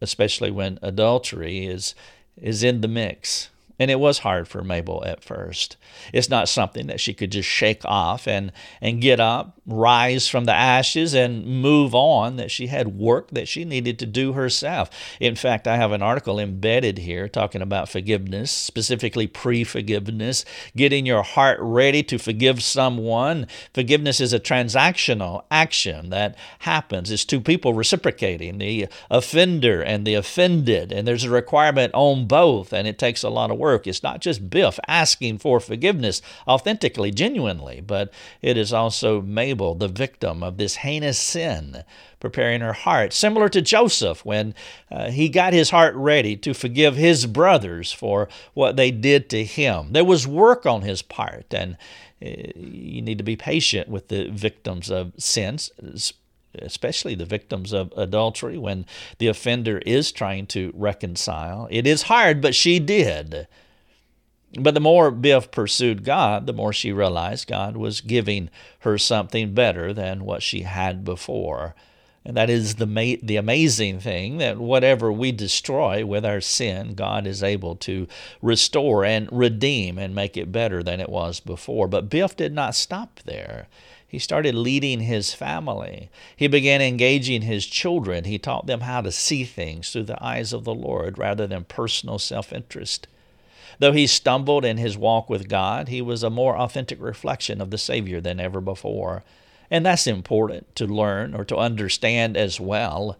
especially 0.00 0.50
when 0.50 0.78
adultery 0.82 1.66
is, 1.66 1.94
is 2.36 2.62
in 2.62 2.80
the 2.80 2.88
mix. 2.88 3.50
And 3.78 3.90
it 3.90 3.98
was 3.98 4.18
hard 4.18 4.46
for 4.46 4.62
Mabel 4.62 5.02
at 5.04 5.24
first. 5.24 5.76
It's 6.12 6.30
not 6.30 6.48
something 6.48 6.86
that 6.86 7.00
she 7.00 7.12
could 7.12 7.32
just 7.32 7.48
shake 7.48 7.84
off 7.84 8.28
and, 8.28 8.52
and 8.80 9.00
get 9.00 9.18
up, 9.18 9.58
rise 9.66 10.28
from 10.28 10.44
the 10.44 10.54
ashes, 10.54 11.12
and 11.12 11.44
move 11.44 11.92
on, 11.92 12.36
that 12.36 12.52
she 12.52 12.68
had 12.68 12.96
work 12.96 13.30
that 13.30 13.48
she 13.48 13.64
needed 13.64 13.98
to 13.98 14.06
do 14.06 14.34
herself. 14.34 14.90
In 15.18 15.34
fact, 15.34 15.66
I 15.66 15.76
have 15.76 15.90
an 15.90 16.02
article 16.02 16.38
embedded 16.38 16.98
here 16.98 17.28
talking 17.28 17.62
about 17.62 17.88
forgiveness, 17.88 18.52
specifically 18.52 19.26
pre 19.26 19.64
forgiveness, 19.64 20.44
getting 20.76 21.04
your 21.04 21.24
heart 21.24 21.58
ready 21.60 22.04
to 22.04 22.18
forgive 22.18 22.62
someone. 22.62 23.48
Forgiveness 23.72 24.20
is 24.20 24.32
a 24.32 24.38
transactional 24.38 25.44
action 25.50 26.10
that 26.10 26.36
happens, 26.60 27.10
it's 27.10 27.24
two 27.24 27.40
people 27.40 27.74
reciprocating, 27.74 28.58
the 28.58 28.86
offender 29.10 29.82
and 29.82 30.06
the 30.06 30.14
offended, 30.14 30.92
and 30.92 31.08
there's 31.08 31.24
a 31.24 31.30
requirement 31.30 31.92
on 31.92 32.26
both, 32.28 32.72
and 32.72 32.86
it 32.86 32.98
takes 32.98 33.24
a 33.24 33.28
lot 33.28 33.50
of 33.50 33.58
work 33.58 33.63
work. 33.64 33.86
It's 33.86 34.02
not 34.02 34.20
just 34.20 34.50
Biff 34.50 34.78
asking 34.86 35.38
for 35.38 35.58
forgiveness 35.58 36.20
authentically, 36.46 37.10
genuinely, 37.10 37.80
but 37.80 38.12
it 38.42 38.58
is 38.58 38.74
also 38.74 39.22
Mabel, 39.22 39.74
the 39.74 39.88
victim 39.88 40.42
of 40.42 40.58
this 40.58 40.76
heinous 40.76 41.18
sin, 41.18 41.82
preparing 42.20 42.60
her 42.60 42.74
heart, 42.74 43.14
similar 43.14 43.48
to 43.48 43.62
Joseph 43.62 44.22
when 44.22 44.54
uh, 44.90 45.10
he 45.10 45.30
got 45.30 45.54
his 45.54 45.70
heart 45.70 45.94
ready 45.94 46.36
to 46.36 46.52
forgive 46.52 46.96
his 46.96 47.24
brothers 47.24 47.90
for 47.90 48.28
what 48.52 48.76
they 48.76 48.90
did 48.90 49.30
to 49.30 49.44
him. 49.44 49.92
There 49.92 50.04
was 50.04 50.26
work 50.26 50.66
on 50.66 50.82
his 50.82 51.00
part, 51.00 51.54
and 51.54 51.78
uh, 52.22 52.52
you 52.54 53.00
need 53.00 53.18
to 53.18 53.24
be 53.24 53.36
patient 53.36 53.88
with 53.88 54.08
the 54.08 54.28
victims 54.28 54.90
of 54.90 55.12
sins 55.16 55.72
especially 56.60 57.14
the 57.14 57.24
victims 57.24 57.72
of 57.72 57.92
adultery, 57.96 58.58
when 58.58 58.86
the 59.18 59.28
offender 59.28 59.78
is 59.78 60.12
trying 60.12 60.46
to 60.46 60.72
reconcile. 60.74 61.68
It 61.70 61.86
is 61.86 62.02
hard, 62.02 62.40
but 62.40 62.54
she 62.54 62.78
did. 62.78 63.46
But 64.58 64.74
the 64.74 64.80
more 64.80 65.10
Biff 65.10 65.50
pursued 65.50 66.04
God, 66.04 66.46
the 66.46 66.52
more 66.52 66.72
she 66.72 66.92
realized 66.92 67.48
God 67.48 67.76
was 67.76 68.00
giving 68.00 68.50
her 68.80 68.98
something 68.98 69.52
better 69.52 69.92
than 69.92 70.24
what 70.24 70.42
she 70.42 70.60
had 70.62 71.04
before. 71.04 71.74
And 72.26 72.36
that 72.36 72.48
is 72.48 72.76
the, 72.76 72.86
ma- 72.86 73.20
the 73.22 73.36
amazing 73.36 74.00
thing 74.00 74.38
that 74.38 74.58
whatever 74.58 75.12
we 75.12 75.30
destroy 75.30 76.06
with 76.06 76.24
our 76.24 76.40
sin, 76.40 76.94
God 76.94 77.26
is 77.26 77.42
able 77.42 77.76
to 77.76 78.06
restore 78.40 79.04
and 79.04 79.28
redeem 79.30 79.98
and 79.98 80.14
make 80.14 80.36
it 80.36 80.50
better 80.50 80.82
than 80.82 81.00
it 81.00 81.10
was 81.10 81.40
before. 81.40 81.86
But 81.86 82.08
Biff 82.08 82.34
did 82.34 82.54
not 82.54 82.74
stop 82.74 83.20
there. 83.26 83.68
He 84.14 84.20
started 84.20 84.54
leading 84.54 85.00
his 85.00 85.34
family. 85.34 86.08
He 86.36 86.46
began 86.46 86.80
engaging 86.80 87.42
his 87.42 87.66
children. 87.66 88.22
He 88.22 88.38
taught 88.38 88.68
them 88.68 88.82
how 88.82 89.00
to 89.00 89.10
see 89.10 89.42
things 89.42 89.90
through 89.90 90.04
the 90.04 90.24
eyes 90.24 90.52
of 90.52 90.62
the 90.62 90.72
Lord 90.72 91.18
rather 91.18 91.48
than 91.48 91.64
personal 91.64 92.20
self 92.20 92.52
interest. 92.52 93.08
Though 93.80 93.90
he 93.90 94.06
stumbled 94.06 94.64
in 94.64 94.76
his 94.76 94.96
walk 94.96 95.28
with 95.28 95.48
God, 95.48 95.88
he 95.88 96.00
was 96.00 96.22
a 96.22 96.30
more 96.30 96.56
authentic 96.56 97.02
reflection 97.02 97.60
of 97.60 97.72
the 97.72 97.76
Savior 97.76 98.20
than 98.20 98.38
ever 98.38 98.60
before. 98.60 99.24
And 99.68 99.84
that's 99.84 100.06
important 100.06 100.76
to 100.76 100.86
learn 100.86 101.34
or 101.34 101.44
to 101.46 101.56
understand 101.56 102.36
as 102.36 102.60
well. 102.60 103.16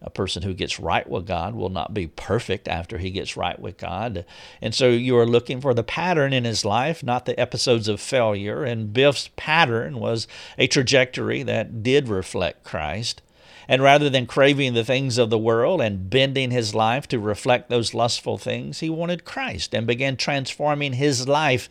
A 0.00 0.10
person 0.10 0.42
who 0.42 0.54
gets 0.54 0.78
right 0.78 1.08
with 1.08 1.26
God 1.26 1.56
will 1.56 1.70
not 1.70 1.92
be 1.92 2.06
perfect 2.06 2.68
after 2.68 2.98
he 2.98 3.10
gets 3.10 3.36
right 3.36 3.58
with 3.58 3.78
God. 3.78 4.24
And 4.62 4.72
so 4.72 4.90
you 4.90 5.18
are 5.18 5.26
looking 5.26 5.60
for 5.60 5.74
the 5.74 5.82
pattern 5.82 6.32
in 6.32 6.44
his 6.44 6.64
life, 6.64 7.02
not 7.02 7.24
the 7.24 7.38
episodes 7.38 7.88
of 7.88 8.00
failure. 8.00 8.62
And 8.62 8.92
Biff's 8.92 9.30
pattern 9.34 9.98
was 9.98 10.28
a 10.56 10.68
trajectory 10.68 11.42
that 11.42 11.82
did 11.82 12.08
reflect 12.08 12.62
Christ. 12.62 13.22
And 13.66 13.82
rather 13.82 14.08
than 14.08 14.26
craving 14.26 14.74
the 14.74 14.84
things 14.84 15.18
of 15.18 15.30
the 15.30 15.38
world 15.38 15.82
and 15.82 16.08
bending 16.08 16.52
his 16.52 16.74
life 16.74 17.08
to 17.08 17.18
reflect 17.18 17.68
those 17.68 17.92
lustful 17.92 18.38
things, 18.38 18.80
he 18.80 18.88
wanted 18.88 19.24
Christ 19.24 19.74
and 19.74 19.86
began 19.86 20.16
transforming 20.16 20.94
his 20.94 21.28
life 21.28 21.68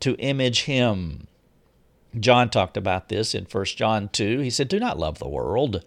to 0.00 0.16
image 0.16 0.62
him. 0.62 1.28
John 2.18 2.48
talked 2.48 2.76
about 2.76 3.10
this 3.10 3.34
in 3.34 3.44
1 3.44 3.64
John 3.66 4.08
2. 4.08 4.40
He 4.40 4.50
said, 4.50 4.68
Do 4.68 4.80
not 4.80 4.98
love 4.98 5.18
the 5.18 5.28
world 5.28 5.84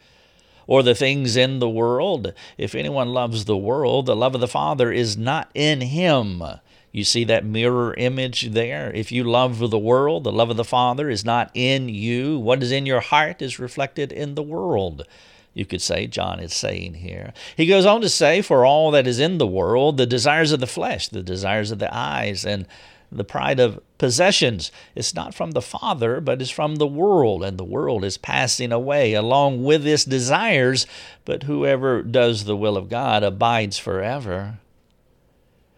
or 0.69 0.84
the 0.84 0.93
things 0.93 1.36
in 1.36 1.58
the 1.58 1.67
world. 1.67 2.32
If 2.55 2.75
anyone 2.75 3.10
loves 3.10 3.45
the 3.45 3.58
world, 3.58 4.05
the 4.05 4.15
love 4.15 4.36
of 4.36 4.41
the 4.41 4.47
Father 4.47 4.91
is 4.91 5.17
not 5.17 5.49
in 5.55 5.82
him. 5.82 6.43
You 6.91 7.03
see 7.03 7.23
that 7.23 7.43
mirror 7.43 7.95
image 7.95 8.51
there? 8.51 8.93
If 8.93 9.12
you 9.12 9.23
love 9.23 9.58
the 9.71 9.79
world, 9.79 10.25
the 10.25 10.32
love 10.32 10.51
of 10.51 10.58
the 10.58 10.63
Father 10.63 11.10
is 11.10 11.25
not 11.25 11.49
in 11.55 11.89
you. 11.89 12.38
What 12.38 12.62
is 12.62 12.71
in 12.71 12.86
your 12.86 12.99
heart 12.99 13.41
is 13.41 13.58
reflected 13.58 14.12
in 14.12 14.36
the 14.36 14.43
world. 14.43 15.08
You 15.55 15.65
could 15.65 15.82
say, 15.82 16.05
John 16.05 16.39
is 16.39 16.53
saying 16.53 16.93
here. 16.95 17.34
He 17.58 17.65
goes 17.65 17.88
on 17.88 18.01
to 18.01 18.10
say, 18.10 18.43
For 18.43 18.63
all 18.63 18.91
that 18.91 19.08
is 19.08 19.19
in 19.19 19.39
the 19.39 19.47
world, 19.47 19.97
the 19.97 20.05
desires 20.05 20.51
of 20.51 20.60
the 20.60 20.67
flesh, 20.67 21.08
the 21.08 21.23
desires 21.23 21.71
of 21.71 21.79
the 21.79 21.89
eyes, 21.91 22.45
and 22.45 22.67
the 23.12 23.24
pride 23.24 23.60
of 23.60 23.80
possessions. 23.98 24.72
It's 24.95 25.15
not 25.15 25.34
from 25.34 25.52
the 25.52 25.62
Father, 25.62 26.22
but 26.22 26.41
is 26.41 26.50
from 26.50 26.76
the 26.76 26.88
world, 26.88 27.43
and 27.43 27.58
the 27.58 27.63
world 27.63 28.04
is 28.04 28.17
passing 28.17 28.72
away 28.72 29.13
along 29.13 29.63
with 29.63 29.86
its 29.86 30.06
desires, 30.06 30.86
but 31.26 31.43
whoever 31.43 32.02
does 32.04 32.45
the 32.45 32.58
will 32.58 32.78
of 32.78 32.89
God 32.89 33.24
abides 33.24 33.78
forever. 33.78 34.60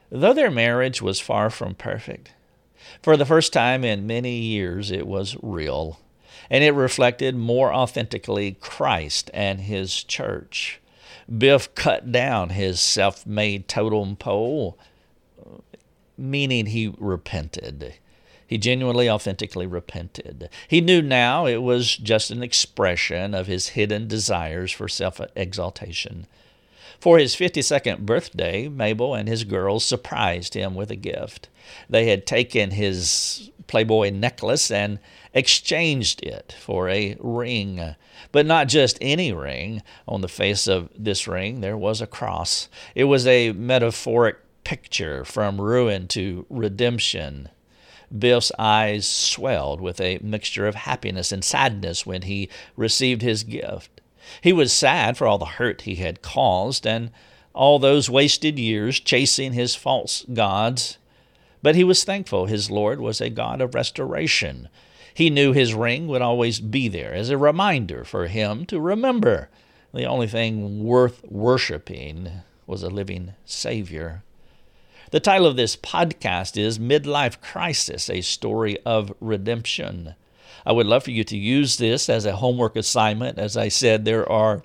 Though 0.09 0.33
their 0.33 0.51
marriage 0.51 1.01
was 1.01 1.19
far 1.19 1.49
from 1.49 1.75
perfect, 1.75 2.31
for 3.01 3.15
the 3.15 3.25
first 3.25 3.53
time 3.53 3.83
in 3.83 4.05
many 4.05 4.37
years 4.37 4.91
it 4.91 5.07
was 5.07 5.37
real, 5.41 5.99
and 6.49 6.63
it 6.63 6.73
reflected 6.73 7.35
more 7.35 7.73
authentically 7.73 8.57
Christ 8.59 9.31
and 9.33 9.61
His 9.61 10.03
church. 10.03 10.81
Biff 11.37 11.73
cut 11.75 12.11
down 12.11 12.49
his 12.49 12.81
self 12.81 13.25
made 13.25 13.67
totem 13.67 14.17
pole 14.17 14.77
meaning 16.21 16.67
he 16.67 16.93
repented. 16.97 17.95
He 18.45 18.57
genuinely, 18.57 19.09
authentically 19.09 19.65
repented. 19.65 20.49
He 20.67 20.81
knew 20.81 21.01
now 21.01 21.45
it 21.45 21.61
was 21.61 21.95
just 21.95 22.31
an 22.31 22.43
expression 22.43 23.33
of 23.33 23.47
his 23.47 23.69
hidden 23.69 24.07
desires 24.07 24.71
for 24.71 24.89
self 24.89 25.21
exaltation. 25.35 26.27
For 26.99 27.17
his 27.17 27.33
52nd 27.35 28.05
birthday, 28.05 28.67
Mabel 28.67 29.15
and 29.15 29.27
his 29.27 29.43
girls 29.43 29.83
surprised 29.83 30.53
him 30.53 30.75
with 30.75 30.91
a 30.91 30.95
gift. 30.95 31.47
They 31.89 32.07
had 32.07 32.27
taken 32.27 32.71
his 32.71 33.49
Playboy 33.67 34.09
necklace 34.09 34.69
and 34.69 34.99
exchanged 35.33 36.21
it 36.21 36.53
for 36.59 36.89
a 36.89 37.15
ring. 37.19 37.95
But 38.31 38.45
not 38.45 38.67
just 38.67 38.97
any 38.99 39.31
ring. 39.31 39.81
On 40.07 40.19
the 40.19 40.27
face 40.27 40.67
of 40.67 40.89
this 40.95 41.25
ring, 41.25 41.61
there 41.61 41.77
was 41.77 42.01
a 42.01 42.07
cross. 42.07 42.67
It 42.95 43.05
was 43.05 43.25
a 43.25 43.53
metaphoric 43.53 44.37
picture 44.63 45.25
from 45.25 45.59
ruin 45.59 46.07
to 46.09 46.45
redemption. 46.49 47.49
Biff's 48.17 48.51
eyes 48.59 49.07
swelled 49.07 49.79
with 49.79 50.01
a 50.01 50.19
mixture 50.21 50.67
of 50.67 50.75
happiness 50.75 51.31
and 51.31 51.43
sadness 51.43 52.05
when 52.05 52.23
he 52.23 52.49
received 52.75 53.21
his 53.21 53.43
gift. 53.43 54.01
He 54.41 54.53
was 54.53 54.71
sad 54.71 55.17
for 55.17 55.27
all 55.27 55.37
the 55.37 55.45
hurt 55.45 55.81
he 55.81 55.95
had 55.95 56.21
caused 56.21 56.85
and 56.85 57.11
all 57.53 57.79
those 57.79 58.09
wasted 58.09 58.59
years 58.59 58.99
chasing 58.99 59.53
his 59.53 59.75
false 59.75 60.25
gods. 60.33 60.97
But 61.61 61.75
he 61.75 61.83
was 61.83 62.03
thankful 62.03 62.45
his 62.45 62.71
Lord 62.71 62.99
was 62.99 63.21
a 63.21 63.29
God 63.29 63.61
of 63.61 63.75
restoration. 63.75 64.69
He 65.13 65.29
knew 65.29 65.53
his 65.53 65.73
ring 65.73 66.07
would 66.07 66.21
always 66.21 66.59
be 66.59 66.87
there 66.87 67.13
as 67.13 67.29
a 67.29 67.37
reminder 67.37 68.03
for 68.03 68.27
him 68.27 68.65
to 68.67 68.79
remember 68.79 69.49
the 69.93 70.05
only 70.05 70.27
thing 70.27 70.83
worth 70.83 71.23
worshiping 71.29 72.29
was 72.65 72.81
a 72.81 72.89
living 72.89 73.33
Savior. 73.45 74.23
The 75.11 75.19
title 75.19 75.45
of 75.45 75.57
this 75.57 75.75
podcast 75.75 76.55
is 76.55 76.79
Midlife 76.79 77.41
Crisis 77.41 78.09
A 78.09 78.21
Story 78.21 78.77
of 78.85 79.11
Redemption. 79.19 80.15
I 80.65 80.71
would 80.71 80.87
love 80.87 81.03
for 81.03 81.11
you 81.11 81.25
to 81.25 81.37
use 81.37 81.75
this 81.75 82.07
as 82.07 82.25
a 82.25 82.37
homework 82.37 82.77
assignment. 82.77 83.37
As 83.37 83.57
I 83.57 83.67
said, 83.67 84.05
there 84.05 84.29
are 84.31 84.63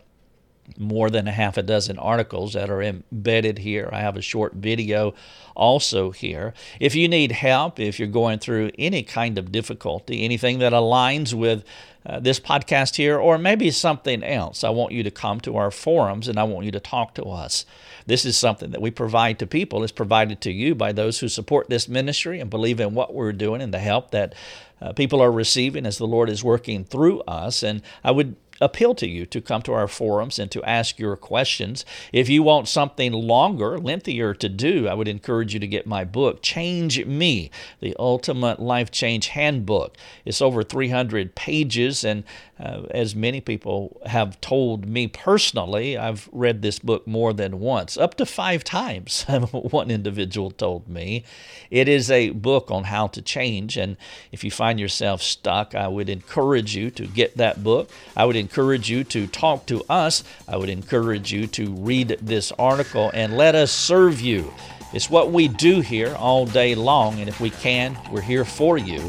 more 0.78 1.10
than 1.10 1.26
a 1.26 1.32
half 1.32 1.56
a 1.56 1.64
dozen 1.64 1.98
articles 1.98 2.52
that 2.52 2.70
are 2.70 2.80
embedded 2.80 3.58
here. 3.58 3.90
I 3.92 3.98
have 4.02 4.16
a 4.16 4.22
short 4.22 4.54
video 4.54 5.14
also 5.56 6.12
here. 6.12 6.54
If 6.78 6.94
you 6.94 7.08
need 7.08 7.32
help, 7.32 7.80
if 7.80 7.98
you're 7.98 8.06
going 8.06 8.38
through 8.38 8.70
any 8.78 9.02
kind 9.02 9.38
of 9.38 9.50
difficulty, 9.50 10.24
anything 10.24 10.60
that 10.60 10.72
aligns 10.72 11.34
with 11.34 11.64
uh, 12.06 12.20
this 12.20 12.38
podcast 12.38 12.96
here, 12.96 13.18
or 13.18 13.36
maybe 13.36 13.70
something 13.70 14.22
else, 14.22 14.62
I 14.62 14.70
want 14.70 14.92
you 14.92 15.02
to 15.02 15.10
come 15.10 15.40
to 15.40 15.56
our 15.56 15.72
forums 15.72 16.28
and 16.28 16.38
I 16.38 16.44
want 16.44 16.64
you 16.64 16.70
to 16.72 16.80
talk 16.80 17.14
to 17.14 17.24
us. 17.24 17.66
This 18.06 18.24
is 18.24 18.36
something 18.36 18.70
that 18.70 18.80
we 18.80 18.92
provide 18.92 19.40
to 19.40 19.46
people. 19.46 19.82
It's 19.82 19.92
provided 19.92 20.40
to 20.42 20.52
you 20.52 20.76
by 20.76 20.92
those 20.92 21.18
who 21.18 21.28
support 21.28 21.68
this 21.68 21.88
ministry 21.88 22.38
and 22.38 22.48
believe 22.48 22.78
in 22.78 22.94
what 22.94 23.12
we're 23.12 23.32
doing 23.32 23.60
and 23.60 23.74
the 23.74 23.80
help 23.80 24.12
that 24.12 24.34
uh, 24.80 24.92
people 24.92 25.20
are 25.20 25.32
receiving 25.32 25.84
as 25.84 25.98
the 25.98 26.06
Lord 26.06 26.30
is 26.30 26.44
working 26.44 26.84
through 26.84 27.22
us. 27.22 27.64
And 27.64 27.82
I 28.04 28.12
would 28.12 28.36
appeal 28.60 28.94
to 28.96 29.08
you 29.08 29.26
to 29.26 29.40
come 29.40 29.62
to 29.62 29.72
our 29.72 29.88
forums 29.88 30.38
and 30.38 30.50
to 30.50 30.62
ask 30.64 30.98
your 30.98 31.16
questions. 31.16 31.84
If 32.12 32.28
you 32.28 32.42
want 32.42 32.68
something 32.68 33.12
longer, 33.12 33.78
lengthier 33.78 34.34
to 34.34 34.48
do, 34.48 34.88
I 34.88 34.94
would 34.94 35.08
encourage 35.08 35.54
you 35.54 35.60
to 35.60 35.66
get 35.66 35.86
my 35.86 36.04
book, 36.04 36.42
Change 36.42 37.04
Me, 37.04 37.50
the 37.80 37.94
Ultimate 37.98 38.60
Life 38.60 38.90
Change 38.90 39.28
Handbook. 39.28 39.96
It's 40.24 40.42
over 40.42 40.62
300 40.62 41.34
pages, 41.34 42.04
and 42.04 42.24
uh, 42.58 42.82
as 42.90 43.14
many 43.14 43.40
people 43.40 44.00
have 44.06 44.40
told 44.40 44.86
me 44.86 45.06
personally, 45.06 45.96
I've 45.98 46.28
read 46.32 46.62
this 46.62 46.78
book 46.78 47.06
more 47.06 47.32
than 47.32 47.60
once, 47.60 47.96
up 47.96 48.14
to 48.14 48.26
five 48.26 48.64
times, 48.64 49.24
one 49.52 49.90
individual 49.90 50.50
told 50.50 50.88
me. 50.88 51.24
It 51.70 51.88
is 51.88 52.10
a 52.10 52.30
book 52.30 52.70
on 52.70 52.84
how 52.84 53.08
to 53.08 53.20
change, 53.20 53.76
and 53.76 53.96
if 54.32 54.42
you 54.42 54.50
find 54.50 54.80
yourself 54.80 55.20
stuck, 55.20 55.74
I 55.74 55.88
would 55.88 56.08
encourage 56.08 56.74
you 56.74 56.90
to 56.92 57.06
get 57.06 57.36
that 57.36 57.62
book. 57.62 57.90
I 58.16 58.24
would 58.24 58.36
encourage 58.46 58.88
you 58.88 59.02
to 59.02 59.26
talk 59.26 59.66
to 59.66 59.82
us. 59.90 60.22
I 60.46 60.56
would 60.56 60.68
encourage 60.68 61.32
you 61.32 61.48
to 61.48 61.72
read 61.72 62.16
this 62.22 62.52
article 62.52 63.10
and 63.12 63.36
let 63.36 63.56
us 63.56 63.72
serve 63.72 64.20
you. 64.20 64.54
It's 64.92 65.10
what 65.10 65.32
we 65.32 65.48
do 65.48 65.80
here 65.80 66.14
all 66.14 66.46
day 66.46 66.76
long, 66.76 67.18
and 67.18 67.28
if 67.28 67.40
we 67.40 67.50
can, 67.50 67.98
we're 68.12 68.20
here 68.20 68.44
for 68.44 68.78
you. 68.78 69.00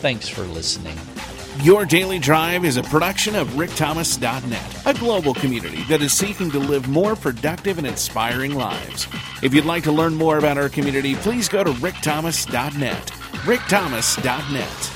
Thanks 0.00 0.30
for 0.30 0.44
listening. 0.44 0.96
Your 1.60 1.84
Daily 1.84 2.18
Drive 2.18 2.64
is 2.64 2.78
a 2.78 2.82
production 2.82 3.34
of 3.34 3.48
RickThomas.net, 3.48 4.86
a 4.86 4.94
global 4.98 5.34
community 5.34 5.82
that 5.84 6.00
is 6.00 6.14
seeking 6.14 6.50
to 6.52 6.58
live 6.58 6.88
more 6.88 7.16
productive 7.16 7.76
and 7.76 7.86
inspiring 7.86 8.54
lives. 8.54 9.08
If 9.42 9.52
you'd 9.52 9.66
like 9.66 9.82
to 9.84 9.92
learn 9.92 10.14
more 10.14 10.38
about 10.38 10.56
our 10.56 10.70
community, 10.70 11.16
please 11.16 11.50
go 11.50 11.62
to 11.62 11.70
RickThomas.net. 11.72 13.06
RickThomas.net. 13.44 14.95